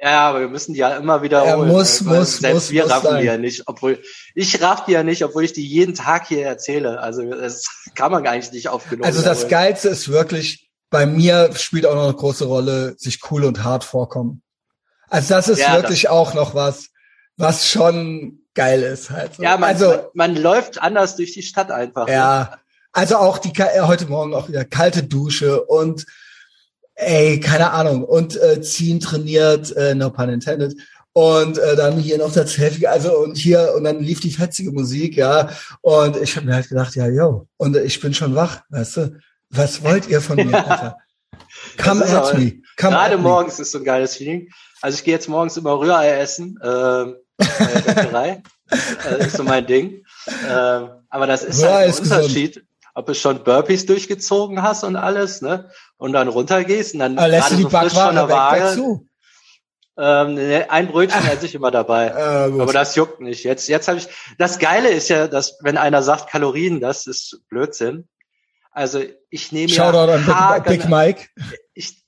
Ja, 0.00 0.28
aber 0.28 0.40
wir 0.40 0.48
müssen 0.48 0.74
die 0.74 0.80
ja 0.80 0.96
immer 0.96 1.22
wiederholen. 1.22 1.68
Ja, 1.68 1.74
muss, 1.74 2.00
muss, 2.02 2.36
selbst 2.38 2.54
muss, 2.54 2.70
wir 2.70 2.82
muss 2.84 2.92
raffen 2.92 3.10
sein. 3.10 3.20
die 3.20 3.26
ja 3.26 3.36
nicht, 3.36 3.64
obwohl 3.66 4.00
ich 4.34 4.62
raff 4.62 4.84
die 4.84 4.92
ja 4.92 5.02
nicht, 5.02 5.24
obwohl 5.24 5.44
ich 5.44 5.52
die 5.52 5.66
jeden 5.66 5.94
Tag 5.94 6.28
hier 6.28 6.46
erzähle. 6.46 7.00
Also 7.00 7.28
das 7.28 7.64
kann 7.96 8.12
man 8.12 8.22
gar 8.22 8.36
nicht 8.36 8.68
aufgenommen. 8.68 9.04
Also 9.04 9.22
das 9.22 9.38
wiederholen. 9.38 9.50
Geilste 9.50 9.88
ist 9.88 10.08
wirklich, 10.08 10.70
bei 10.90 11.04
mir 11.04 11.50
spielt 11.54 11.84
auch 11.84 11.96
noch 11.96 12.04
eine 12.04 12.14
große 12.14 12.44
Rolle, 12.44 12.94
sich 12.96 13.20
cool 13.30 13.44
und 13.44 13.64
hart 13.64 13.82
vorkommen. 13.82 14.42
Also 15.08 15.34
das 15.34 15.48
ist 15.48 15.60
ja, 15.60 15.74
wirklich 15.74 16.02
das 16.02 16.12
auch 16.12 16.32
noch 16.32 16.54
was, 16.54 16.90
was 17.36 17.68
schon 17.68 18.42
geil 18.54 18.82
ist 18.82 19.10
halt. 19.10 19.38
Ja, 19.38 19.56
man, 19.56 19.70
also, 19.70 19.88
man, 19.88 20.02
man 20.14 20.36
läuft 20.36 20.80
anders 20.80 21.16
durch 21.16 21.32
die 21.32 21.42
Stadt 21.42 21.72
einfach. 21.72 22.08
Ja, 22.08 22.50
ne? 22.50 22.58
also 22.92 23.16
auch 23.16 23.38
die 23.38 23.52
heute 23.52 24.06
Morgen 24.06 24.32
auch 24.34 24.48
wieder 24.48 24.64
kalte 24.64 25.02
Dusche 25.02 25.64
und 25.64 26.06
ey, 26.98 27.40
keine 27.40 27.70
Ahnung, 27.70 28.04
und 28.04 28.40
äh, 28.40 28.60
ziehen 28.60 29.00
trainiert, 29.00 29.74
äh, 29.76 29.94
no 29.94 30.10
pun 30.10 30.28
intended. 30.28 30.76
Und 31.12 31.58
äh, 31.58 31.74
dann 31.74 31.98
hier 31.98 32.18
noch 32.18 32.32
das 32.32 32.52
Selfie, 32.52 32.86
also 32.86 33.18
und 33.18 33.36
hier, 33.36 33.72
und 33.76 33.84
dann 33.84 34.00
lief 34.00 34.20
die 34.20 34.30
fetzige 34.30 34.70
Musik, 34.70 35.16
ja. 35.16 35.50
Und 35.80 36.16
ich 36.16 36.36
habe 36.36 36.46
mir 36.46 36.54
halt 36.54 36.68
gedacht, 36.68 36.94
ja, 36.94 37.08
yo, 37.08 37.48
und 37.56 37.76
äh, 37.76 37.82
ich 37.82 38.00
bin 38.00 38.14
schon 38.14 38.34
wach, 38.34 38.60
weißt 38.68 38.96
du? 38.98 39.20
Was 39.50 39.82
wollt 39.82 40.08
ihr 40.08 40.20
von 40.20 40.36
mir, 40.36 40.54
Alter? 40.70 40.96
Come 41.82 42.04
at 42.04 42.38
me. 42.38 42.60
Come 42.76 42.92
gerade 42.92 43.14
at 43.14 43.20
morgens 43.20 43.58
me. 43.58 43.62
ist 43.62 43.72
so 43.72 43.78
ein 43.78 43.84
geiles 43.84 44.16
Feeling. 44.16 44.48
Also 44.80 44.98
ich 44.98 45.04
gehe 45.04 45.14
jetzt 45.14 45.28
morgens 45.28 45.56
immer 45.56 45.78
Rührei 45.78 46.10
essen, 46.10 46.58
ähm, 46.62 47.16
äh, 47.38 47.80
Bäckerei. 47.82 48.42
äh, 49.10 49.26
ist 49.26 49.36
so 49.36 49.44
mein 49.44 49.66
Ding. 49.66 50.04
Ähm, 50.48 50.90
aber 51.08 51.26
das 51.26 51.42
ist 51.42 51.62
Rührei 51.62 51.88
halt 51.88 51.96
ein 51.96 52.02
Unterschied. 52.02 52.54
Gesund 52.54 52.67
ob 52.98 53.06
du 53.06 53.14
schon 53.14 53.44
Burpees 53.44 53.86
durchgezogen 53.86 54.60
hast 54.60 54.82
und 54.82 54.96
alles, 54.96 55.40
ne? 55.40 55.70
Und 55.98 56.14
dann 56.14 56.26
runtergehst 56.26 56.94
und 56.94 57.00
dann 57.00 57.16
Aber 57.16 57.28
lässt 57.28 57.52
du 57.52 57.56
die 57.56 57.62
so 57.62 57.70
frisch 57.70 57.92
von 57.92 58.16
der 58.16 58.28
Waage. 58.28 58.74
Zu? 58.74 59.08
Ähm, 59.96 60.64
ein 60.68 60.88
Brötchen 60.88 61.22
hätte 61.22 61.46
ich 61.46 61.54
immer 61.54 61.70
dabei. 61.70 62.08
Äh, 62.18 62.60
aber 62.60 62.72
das 62.72 62.96
juckt 62.96 63.20
nicht. 63.20 63.44
Jetzt, 63.44 63.68
jetzt 63.68 63.86
habe 63.86 63.98
ich. 63.98 64.08
Das 64.36 64.58
Geile 64.58 64.88
ist 64.88 65.08
ja, 65.10 65.28
dass 65.28 65.58
wenn 65.62 65.76
einer 65.76 66.02
sagt 66.02 66.28
Kalorien, 66.28 66.80
das 66.80 67.06
ist 67.06 67.40
Blödsinn. 67.48 68.08
Also 68.72 69.00
ich 69.30 69.52
nehme 69.52 69.68
Shoutout 69.68 70.10
ja 70.10 70.56
an 70.56 70.62
Big, 70.64 70.80
Big 70.80 70.88
Mike. 70.88 71.28
Ich, 71.74 72.02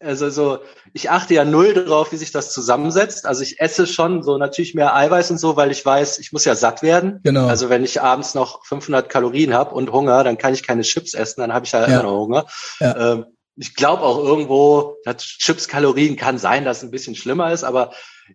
also 0.00 0.28
so, 0.28 0.58
ich 0.92 1.10
achte 1.10 1.34
ja 1.34 1.44
null 1.44 1.72
darauf, 1.72 2.12
wie 2.12 2.16
sich 2.16 2.30
das 2.30 2.52
zusammensetzt. 2.52 3.26
Also 3.26 3.42
ich 3.42 3.60
esse 3.60 3.86
schon 3.86 4.22
so 4.22 4.36
natürlich 4.36 4.74
mehr 4.74 4.94
Eiweiß 4.94 5.30
und 5.30 5.38
so, 5.38 5.56
weil 5.56 5.70
ich 5.70 5.84
weiß, 5.84 6.18
ich 6.18 6.32
muss 6.32 6.44
ja 6.44 6.54
satt 6.54 6.82
werden. 6.82 7.20
Genau. 7.22 7.46
Also 7.46 7.70
wenn 7.70 7.84
ich 7.84 8.02
abends 8.02 8.34
noch 8.34 8.64
500 8.66 9.08
Kalorien 9.08 9.54
habe 9.54 9.74
und 9.74 9.90
Hunger, 9.92 10.22
dann 10.22 10.38
kann 10.38 10.54
ich 10.54 10.62
keine 10.62 10.82
Chips 10.82 11.14
essen, 11.14 11.40
dann 11.40 11.52
habe 11.52 11.64
ich 11.64 11.72
ja, 11.72 11.80
ja. 11.80 11.86
immer 11.86 12.02
noch 12.02 12.18
Hunger. 12.18 12.46
Ja. 12.80 13.12
Ähm, 13.12 13.26
ich 13.56 13.74
glaube 13.74 14.02
auch 14.02 14.18
irgendwo, 14.18 14.96
Chips 15.16 15.66
Kalorien 15.68 16.16
kann 16.16 16.38
sein, 16.38 16.64
dass 16.64 16.78
es 16.78 16.82
ein 16.82 16.90
bisschen 16.90 17.14
schlimmer 17.14 17.52
ist, 17.52 17.64
aber 17.64 17.92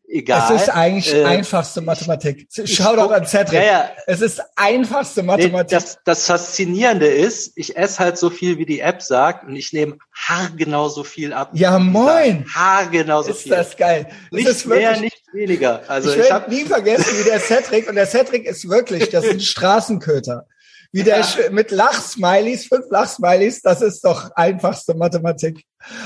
egal. 0.08 0.56
Es 0.56 0.64
ist 0.64 0.70
eigentlich 0.70 1.14
äh, 1.14 1.24
einfachste 1.24 1.82
Mathematik. 1.82 2.48
Schau 2.66 2.96
doch 2.96 3.12
an 3.12 3.28
Cedric. 3.28 3.54
Ja, 3.54 3.64
ja. 3.64 3.92
Es 4.08 4.22
ist 4.22 4.42
einfachste 4.56 5.22
Mathematik. 5.22 5.70
Das, 5.70 6.00
das 6.04 6.26
Faszinierende 6.26 7.06
ist, 7.06 7.54
ich 7.56 7.78
esse 7.78 8.00
halt 8.00 8.18
so 8.18 8.32
viel, 8.32 8.58
wie 8.58 8.66
die 8.66 8.80
App 8.80 9.04
sagt, 9.04 9.46
und 9.46 9.56
ich 9.56 9.74
nehme 9.74 9.98
haargenau 10.14 10.90
so 10.90 11.04
viel 11.04 11.34
ab. 11.34 11.52
Ja, 11.54 11.78
moin. 11.78 12.46
Haargenau 12.54 13.22
so 13.22 13.30
ist 13.30 13.44
viel. 13.44 13.52
Ist 13.52 13.60
das 13.60 13.78
geil. 13.78 14.08
Das 14.10 14.32
nicht 14.32 14.48
ist 14.48 14.68
wirklich, 14.68 14.90
mehr, 14.90 15.00
nicht 15.02 15.22
weniger. 15.34 15.84
Also 15.88 16.14
ich, 16.14 16.18
ich 16.20 16.32
habe 16.32 16.50
nie 16.50 16.66
vergessen, 16.66 17.14
wie 17.20 17.30
der 17.30 17.40
Cedric, 17.40 17.88
und 17.88 17.96
der 17.96 18.08
Cedric 18.08 18.46
ist 18.46 18.68
wirklich, 18.68 19.10
das 19.10 19.24
ist 19.26 19.34
ein 19.34 19.40
Straßenköter 19.40 20.48
wie 20.92 21.04
der 21.04 21.20
ja. 21.20 21.26
mit 21.52 21.72
Lachsmilies, 21.72 22.68
fünf 22.68 22.86
Lachsmilies, 22.90 23.62
das 23.62 23.82
ist 23.82 24.04
doch 24.04 24.32
einfachste 24.36 24.94
Mathematik. 24.94 25.64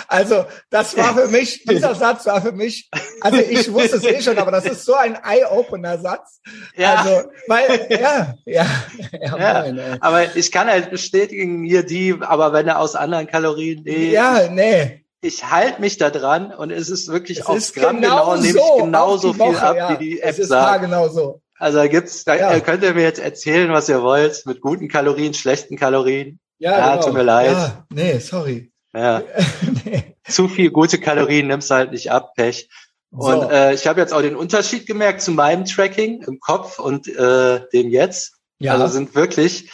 Also 0.07 0.45
das 0.69 0.95
war 0.95 1.15
für 1.15 1.27
mich, 1.27 1.63
dieser 1.63 1.95
Satz 1.95 2.25
war 2.27 2.41
für 2.41 2.51
mich, 2.51 2.89
also 3.21 3.39
ich 3.39 3.71
wusste 3.73 3.97
es 3.97 4.03
eh 4.05 4.21
schon, 4.21 4.37
aber 4.37 4.51
das 4.51 4.65
ist 4.65 4.85
so 4.85 4.93
ein 4.93 5.15
Eye-Opener-Satz. 5.15 6.39
Ja. 6.77 6.95
Also, 6.95 7.29
weil, 7.47 7.87
ja, 7.89 8.35
ja, 8.45 8.65
ja, 9.11 9.37
ja 9.37 9.63
moin, 9.63 9.97
aber 10.01 10.35
ich 10.35 10.51
kann 10.51 10.67
halt 10.67 10.91
bestätigen, 10.91 11.63
hier 11.63 11.83
die, 11.83 12.15
aber 12.21 12.53
wenn 12.53 12.67
er 12.67 12.79
aus 12.79 12.95
anderen 12.95 13.27
Kalorien, 13.27 13.81
nee. 13.83 14.11
Ja, 14.11 14.47
nee. 14.49 15.01
Ich 15.21 15.49
halte 15.49 15.81
mich 15.81 15.97
da 15.97 16.11
dran 16.11 16.53
und 16.53 16.69
es 16.69 16.89
ist 16.89 17.07
wirklich 17.07 17.39
es 17.39 17.45
aufs 17.47 17.73
Gramm 17.73 17.99
genau, 17.99 18.35
genau 18.35 18.41
nehme 18.41 18.59
ich 18.59 18.83
genauso 18.83 19.33
viel 19.33 19.39
Woche, 19.41 19.61
ab, 19.61 19.99
wie 19.99 20.05
die 20.05 20.21
App 20.21 20.29
es 20.29 20.39
ist 20.39 20.49
sagt. 20.49 20.81
genau 20.81 21.07
so. 21.09 21.41
Also 21.57 21.77
da 21.77 21.87
gibt's, 21.87 22.25
da 22.25 22.35
ja. 22.35 22.59
könnt 22.59 22.83
ihr 22.83 22.93
mir 22.93 23.03
jetzt 23.03 23.19
erzählen, 23.19 23.71
was 23.71 23.87
ihr 23.87 24.01
wollt, 24.01 24.45
mit 24.45 24.61
guten 24.61 24.87
Kalorien, 24.87 25.33
schlechten 25.33 25.77
Kalorien. 25.77 26.39
Ja, 26.57 26.71
ja 26.71 26.91
genau. 26.95 27.05
tut 27.05 27.13
mir 27.13 27.23
leid. 27.23 27.51
Ja, 27.51 27.85
nee, 27.93 28.17
sorry. 28.19 28.71
Ja. 28.93 29.23
nee. 29.85 30.15
Zu 30.27 30.47
viel 30.47 30.71
gute 30.71 30.99
Kalorien 30.99 31.47
nimmst 31.47 31.69
du 31.69 31.75
halt 31.75 31.91
nicht 31.91 32.11
ab, 32.11 32.33
Pech. 32.35 32.69
Und 33.11 33.41
so. 33.41 33.49
äh, 33.49 33.73
ich 33.73 33.87
habe 33.87 34.01
jetzt 34.01 34.13
auch 34.13 34.21
den 34.21 34.35
Unterschied 34.35 34.85
gemerkt 34.85 35.21
zu 35.21 35.31
meinem 35.31 35.65
Tracking 35.65 36.23
im 36.23 36.39
Kopf 36.39 36.79
und 36.79 37.07
äh, 37.07 37.61
dem 37.71 37.89
jetzt. 37.89 38.33
Ja. 38.59 38.73
Also 38.73 38.87
sind 38.87 39.15
wirklich, 39.15 39.69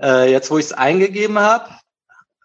äh, 0.00 0.30
jetzt 0.30 0.50
wo 0.50 0.58
ich 0.58 0.66
es 0.66 0.72
eingegeben 0.72 1.38
habe, 1.38 1.68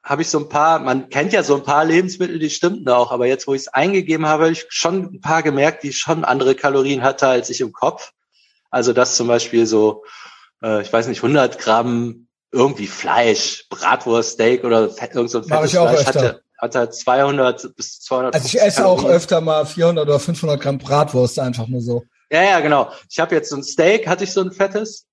habe 0.03 0.21
ich 0.21 0.29
so 0.29 0.39
ein 0.39 0.49
paar, 0.49 0.79
man 0.79 1.09
kennt 1.09 1.33
ja 1.33 1.43
so 1.43 1.55
ein 1.55 1.63
paar 1.63 1.85
Lebensmittel, 1.85 2.39
die 2.39 2.49
stimmten 2.49 2.89
auch, 2.89 3.11
aber 3.11 3.27
jetzt 3.27 3.47
wo 3.47 3.53
ich 3.53 3.61
es 3.61 3.67
eingegeben 3.67 4.25
habe, 4.25 4.43
habe 4.43 4.53
ich 4.53 4.65
schon 4.69 5.15
ein 5.15 5.21
paar 5.21 5.43
gemerkt, 5.43 5.83
die 5.83 5.93
schon 5.93 6.25
andere 6.25 6.55
Kalorien 6.55 7.03
hatte 7.03 7.27
als 7.27 7.49
ich 7.49 7.61
im 7.61 7.73
Kopf. 7.73 8.11
Also 8.69 8.93
dass 8.93 9.15
zum 9.15 9.27
Beispiel 9.27 9.65
so, 9.65 10.03
äh, 10.63 10.81
ich 10.81 10.91
weiß 10.91 11.07
nicht, 11.07 11.23
100 11.23 11.59
Gramm 11.59 12.27
irgendwie 12.51 12.87
Fleisch, 12.87 13.67
Bratwurst, 13.69 14.33
Steak 14.33 14.63
oder 14.63 14.89
Fett, 14.89 15.15
irgend 15.15 15.29
so 15.29 15.39
ein 15.39 15.43
fettes 15.43 15.71
Fleisch 15.71 16.05
hatte, 16.05 16.41
hat 16.57 16.75
halt 16.75 16.93
200 16.93 17.75
bis 17.75 17.99
200. 18.01 18.33
Also 18.33 18.47
ich 18.47 18.61
esse 18.61 18.85
auch 18.85 19.05
öfter 19.05 19.41
mal 19.41 19.65
400 19.65 20.07
oder 20.07 20.19
500 20.19 20.59
Gramm 20.61 20.77
Bratwurst 20.77 21.39
einfach 21.39 21.67
nur 21.67 21.81
so. 21.81 22.03
Ja, 22.31 22.43
ja, 22.43 22.59
genau. 22.59 22.91
Ich 23.09 23.19
habe 23.19 23.35
jetzt 23.35 23.49
so 23.49 23.55
ein 23.55 23.63
Steak, 23.63 24.07
hatte 24.07 24.23
ich 24.23 24.33
so 24.33 24.41
ein 24.41 24.51
fettes. 24.51 25.05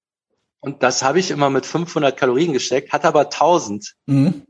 Und 0.60 0.82
das 0.82 1.02
habe 1.02 1.20
ich 1.20 1.30
immer 1.30 1.50
mit 1.50 1.64
500 1.64 2.16
Kalorien 2.16 2.52
gesteckt, 2.52 2.92
hat 2.92 3.04
aber 3.04 3.20
1000. 3.20 3.94
Mhm. 4.06 4.46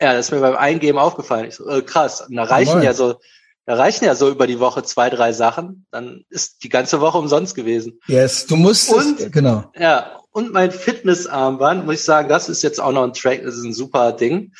Ja, 0.00 0.14
das 0.14 0.26
ist 0.26 0.32
mir 0.32 0.40
beim 0.40 0.56
Eingeben 0.56 0.98
aufgefallen. 0.98 1.46
Ich 1.46 1.56
so, 1.56 1.68
äh, 1.68 1.82
krass. 1.82 2.22
Und 2.22 2.36
da 2.36 2.44
reichen 2.44 2.80
oh 2.80 2.82
ja 2.82 2.92
so, 2.94 3.16
da 3.64 3.74
reichen 3.74 4.04
ja 4.04 4.14
so 4.14 4.28
über 4.28 4.46
die 4.46 4.58
Woche 4.58 4.82
zwei, 4.82 5.08
drei 5.08 5.32
Sachen. 5.32 5.86
Dann 5.90 6.24
ist 6.30 6.64
die 6.64 6.68
ganze 6.68 7.00
Woche 7.00 7.18
umsonst 7.18 7.54
gewesen. 7.54 8.00
Yes, 8.06 8.46
du 8.46 8.56
musst, 8.56 8.92
und, 8.92 9.20
es, 9.20 9.30
genau. 9.30 9.70
Ja, 9.76 10.20
und 10.32 10.52
mein 10.52 10.72
Fitnessarmband, 10.72 11.86
muss 11.86 11.96
ich 11.96 12.04
sagen, 12.04 12.28
das 12.28 12.48
ist 12.48 12.62
jetzt 12.62 12.80
auch 12.80 12.92
noch 12.92 13.04
ein 13.04 13.12
Track, 13.12 13.42
das 13.44 13.56
ist 13.56 13.64
ein 13.64 13.74
super 13.74 14.12
Ding. 14.12 14.52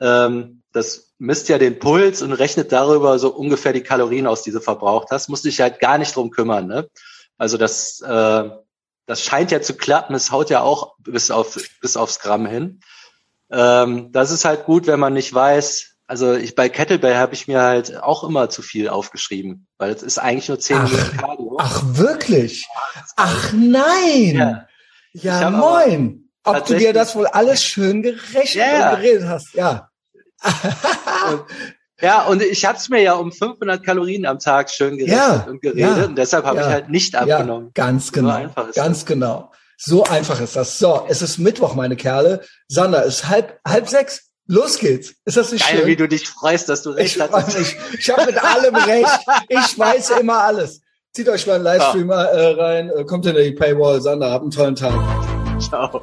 Ähm, 0.00 0.62
das 0.72 1.12
misst 1.18 1.48
ja 1.48 1.58
den 1.58 1.78
Puls 1.78 2.22
und 2.22 2.32
rechnet 2.32 2.72
darüber 2.72 3.18
so 3.18 3.34
ungefähr 3.34 3.72
die 3.72 3.82
Kalorien 3.82 4.26
aus, 4.26 4.42
die 4.42 4.52
du 4.52 4.60
verbraucht 4.60 5.08
hast. 5.10 5.28
Musst 5.28 5.44
dich 5.44 5.60
halt 5.60 5.80
gar 5.80 5.98
nicht 5.98 6.14
drum 6.16 6.30
kümmern. 6.30 6.66
Ne? 6.66 6.88
Also 7.38 7.56
das, 7.56 8.00
äh, 8.00 8.50
das 9.06 9.24
scheint 9.24 9.50
ja 9.50 9.60
zu 9.60 9.74
klappen. 9.74 10.14
Es 10.14 10.30
haut 10.30 10.50
ja 10.50 10.62
auch 10.62 10.94
bis 10.98 11.30
auf 11.30 11.58
bis 11.80 11.96
aufs 11.96 12.20
Gramm 12.20 12.46
hin. 12.46 12.80
Ähm, 13.50 14.12
das 14.12 14.30
ist 14.30 14.44
halt 14.44 14.64
gut, 14.64 14.86
wenn 14.86 15.00
man 15.00 15.12
nicht 15.12 15.32
weiß. 15.32 15.96
Also 16.10 16.34
ich 16.34 16.56
bei 16.56 16.68
Kettlebell 16.68 17.14
habe 17.14 17.34
ich 17.34 17.46
mir 17.46 17.62
halt 17.62 18.02
auch 18.02 18.24
immer 18.24 18.50
zu 18.50 18.62
viel 18.62 18.88
aufgeschrieben, 18.88 19.68
weil 19.78 19.92
es 19.92 20.02
ist 20.02 20.18
eigentlich 20.18 20.48
nur 20.48 20.58
10 20.58 20.82
Minuten 20.82 21.16
Cardio. 21.16 21.56
Ach 21.60 21.82
wirklich? 21.84 22.66
Ach 23.14 23.52
nein. 23.52 24.66
Ja, 25.12 25.40
ja 25.40 25.50
moin. 25.50 26.28
Ob 26.42 26.66
du 26.66 26.76
dir 26.76 26.92
das 26.92 27.14
wohl 27.14 27.28
alles 27.28 27.62
schön 27.62 28.02
gerechnet 28.02 28.56
yeah. 28.56 28.90
und 28.90 28.96
geredet 28.96 29.28
hast, 29.28 29.54
ja. 29.54 29.88
und, 31.30 31.44
ja, 32.00 32.22
und 32.24 32.42
ich 32.42 32.64
habe 32.64 32.76
es 32.76 32.88
mir 32.88 33.02
ja 33.02 33.12
um 33.12 33.30
500 33.30 33.80
Kalorien 33.80 34.26
am 34.26 34.40
Tag 34.40 34.68
schön 34.68 34.98
gerechnet 34.98 35.16
ja, 35.16 35.46
und 35.48 35.62
geredet 35.62 35.96
ja, 35.96 36.04
und 36.06 36.18
deshalb 36.18 36.44
habe 36.44 36.58
ich 36.58 36.66
halt 36.66 36.88
nicht 36.88 37.14
abgenommen. 37.14 37.66
Ja, 37.76 37.84
ganz 37.84 38.10
genau. 38.10 38.48
So 38.48 38.62
ganz 38.74 38.74
das. 38.74 39.06
genau. 39.06 39.52
So 39.76 40.02
einfach 40.02 40.40
ist 40.40 40.56
das. 40.56 40.76
So, 40.76 41.06
es 41.08 41.22
ist 41.22 41.38
Mittwoch, 41.38 41.76
meine 41.76 41.94
Kerle. 41.94 42.40
Sander, 42.66 43.06
es 43.06 43.20
ist 43.20 43.28
halb, 43.28 43.60
halb 43.64 43.88
sechs. 43.88 44.29
Los 44.50 44.80
geht's. 44.80 45.14
Ist 45.24 45.36
das 45.36 45.52
nicht 45.52 45.64
Geil, 45.64 45.78
schön? 45.78 45.86
wie 45.86 45.94
du 45.94 46.08
dich 46.08 46.28
freust, 46.28 46.68
dass 46.68 46.82
du 46.82 46.90
recht 46.90 47.14
ich 47.14 47.22
hast. 47.22 47.56
Ich, 47.56 47.76
ich 48.00 48.10
habe 48.10 48.26
mit 48.26 48.42
allem 48.42 48.74
recht. 48.74 49.20
Ich 49.48 49.78
weiß 49.78 50.10
immer 50.18 50.38
alles. 50.38 50.80
Zieht 51.12 51.28
euch 51.28 51.46
mal 51.46 51.54
einen 51.54 51.64
Livestream 51.64 52.10
ja. 52.10 52.24
äh, 52.24 52.46
rein. 52.60 52.90
Äh, 52.90 53.04
kommt 53.04 53.26
in 53.26 53.36
die 53.36 53.52
Paywall. 53.52 54.00
Sander, 54.00 54.32
habt 54.32 54.42
einen 54.42 54.50
tollen 54.50 54.74
Tag. 54.74 54.92
Ciao. 55.60 56.02